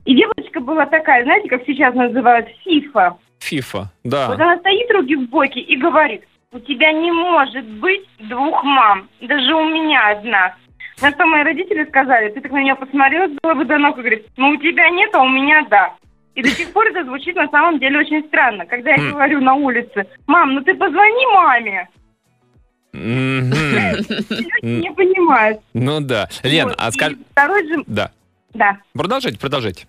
[0.05, 3.17] И девочка была такая, знаете, как сейчас называют, фифа.
[3.39, 4.33] Фифа, Вот да.
[4.35, 6.21] она стоит руки в боки и говорит,
[6.53, 10.55] у тебя не может быть двух мам, даже у меня одна.
[11.01, 14.01] На что мои родители сказали, ты так на нее посмотрела с головы до ног и
[14.01, 15.93] говорит, ну у тебя нет, а у меня да.
[16.35, 19.11] И до сих пор это звучит на самом деле очень странно, когда я Хм.
[19.11, 21.89] говорю на улице, мам, ну ты позвони маме.
[24.61, 25.59] Не понимают.
[25.73, 26.27] Ну да.
[26.43, 27.17] Лен, а скажи...
[27.31, 28.11] Второй же, Да.
[28.53, 28.77] да.
[28.93, 29.87] Продолжайте, продолжайте.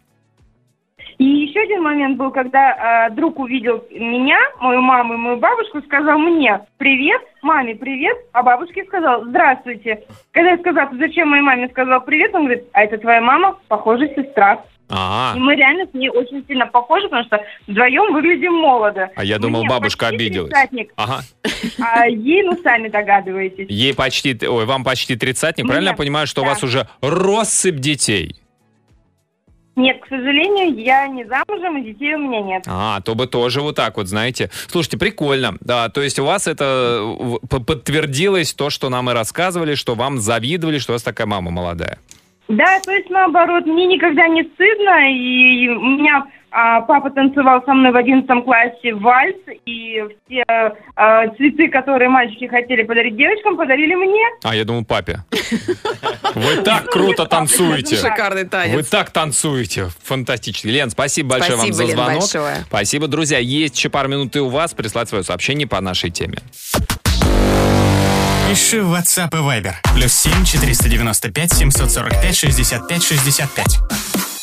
[1.18, 5.80] И еще один момент был, когда э, друг увидел меня, мою маму и мою бабушку,
[5.82, 10.02] сказал мне «Привет», маме «Привет», а бабушке сказал «Здравствуйте».
[10.32, 13.58] Когда я сказал, «Ты зачем моей маме сказал «Привет», он говорит «А это твоя мама?
[13.68, 14.64] Похоже, сестра».
[14.90, 19.08] А, И мы реально с ней очень сильно похожи, потому что вдвоем выглядим молодо.
[19.16, 20.50] а я думал, Мне бабушка обиделась.
[20.50, 21.20] тридцатник, Ага.
[21.80, 23.66] а ей, ну, сами догадываетесь.
[23.70, 25.66] Ей почти, ой, вам почти тридцатник.
[25.66, 26.50] Правильно я понимаю, что у да.
[26.50, 28.36] вас уже россыпь детей?
[29.76, 32.64] Нет, к сожалению, я не замужем, и детей у меня нет.
[32.68, 34.50] А, то бы тоже вот так вот, знаете.
[34.68, 35.56] Слушайте, прикольно.
[35.60, 40.18] Да, то есть у вас это п- подтвердилось то, что нам и рассказывали, что вам
[40.18, 41.98] завидовали, что у вас такая мама молодая.
[42.46, 47.72] Да, то есть наоборот, мне никогда не стыдно, и у меня а, папа танцевал со
[47.74, 49.34] мной в 11 классе вальс,
[49.66, 50.44] и все
[50.94, 54.22] а, цветы, которые мальчики хотели подарить девочкам, подарили мне.
[54.44, 55.20] А, я думал, папе.
[56.34, 57.96] Вы так круто танцуете.
[57.96, 58.74] Шикарный танец.
[58.74, 59.90] Вы так танцуете.
[60.04, 60.66] Фантастически.
[60.68, 62.20] Лен, спасибо большое вам Спасибо, за Лен, звонок.
[62.20, 62.64] большое.
[62.68, 63.38] Спасибо, друзья.
[63.38, 66.38] Есть еще пару минут и у вас прислать свое сообщение по нашей теме.
[68.48, 69.74] Пиши в WhatsApp и Viber.
[69.94, 74.33] Плюс 7 495 745 65 65.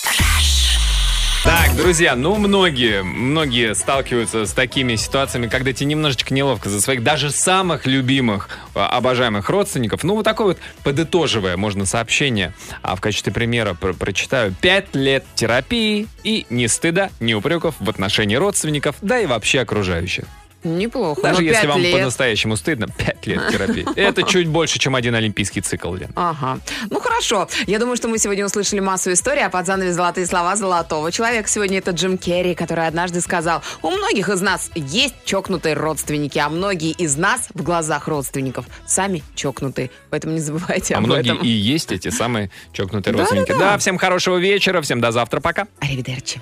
[1.44, 7.02] Так, друзья, ну многие, многие сталкиваются с такими ситуациями, когда тебе немножечко неловко за своих
[7.02, 10.04] даже самых любимых, а, обожаемых родственников.
[10.04, 14.54] Ну вот такое вот подытоживая, можно сообщение, а в качестве примера про- прочитаю.
[14.62, 20.26] Пять лет терапии и ни стыда, ни упреков в отношении родственников, да и вообще окружающих.
[20.64, 21.22] Неплохо.
[21.22, 21.94] Даже если вам лет.
[21.98, 23.86] по-настоящему стыдно, пять лет терапии.
[23.96, 26.10] Это чуть больше, чем один олимпийский цикл, Лен.
[26.16, 26.60] Ага.
[26.90, 27.48] Ну хорошо.
[27.68, 31.48] Я думаю, что мы сегодня услышали массу историй, а под занавес золотые слова золотого человека.
[31.50, 36.50] Сегодня это Джим Керри, который однажды сказал, у многих из нас есть чокнутые родственники, а
[36.50, 39.90] многие из нас в глазах родственников сами чокнутые.
[40.10, 41.46] Поэтому не забывайте А об многие этом.
[41.46, 43.52] и есть эти самые чокнутые родственники.
[43.58, 45.68] Да, всем хорошего вечера, всем до завтра, пока.
[45.80, 46.42] Аривидерчи.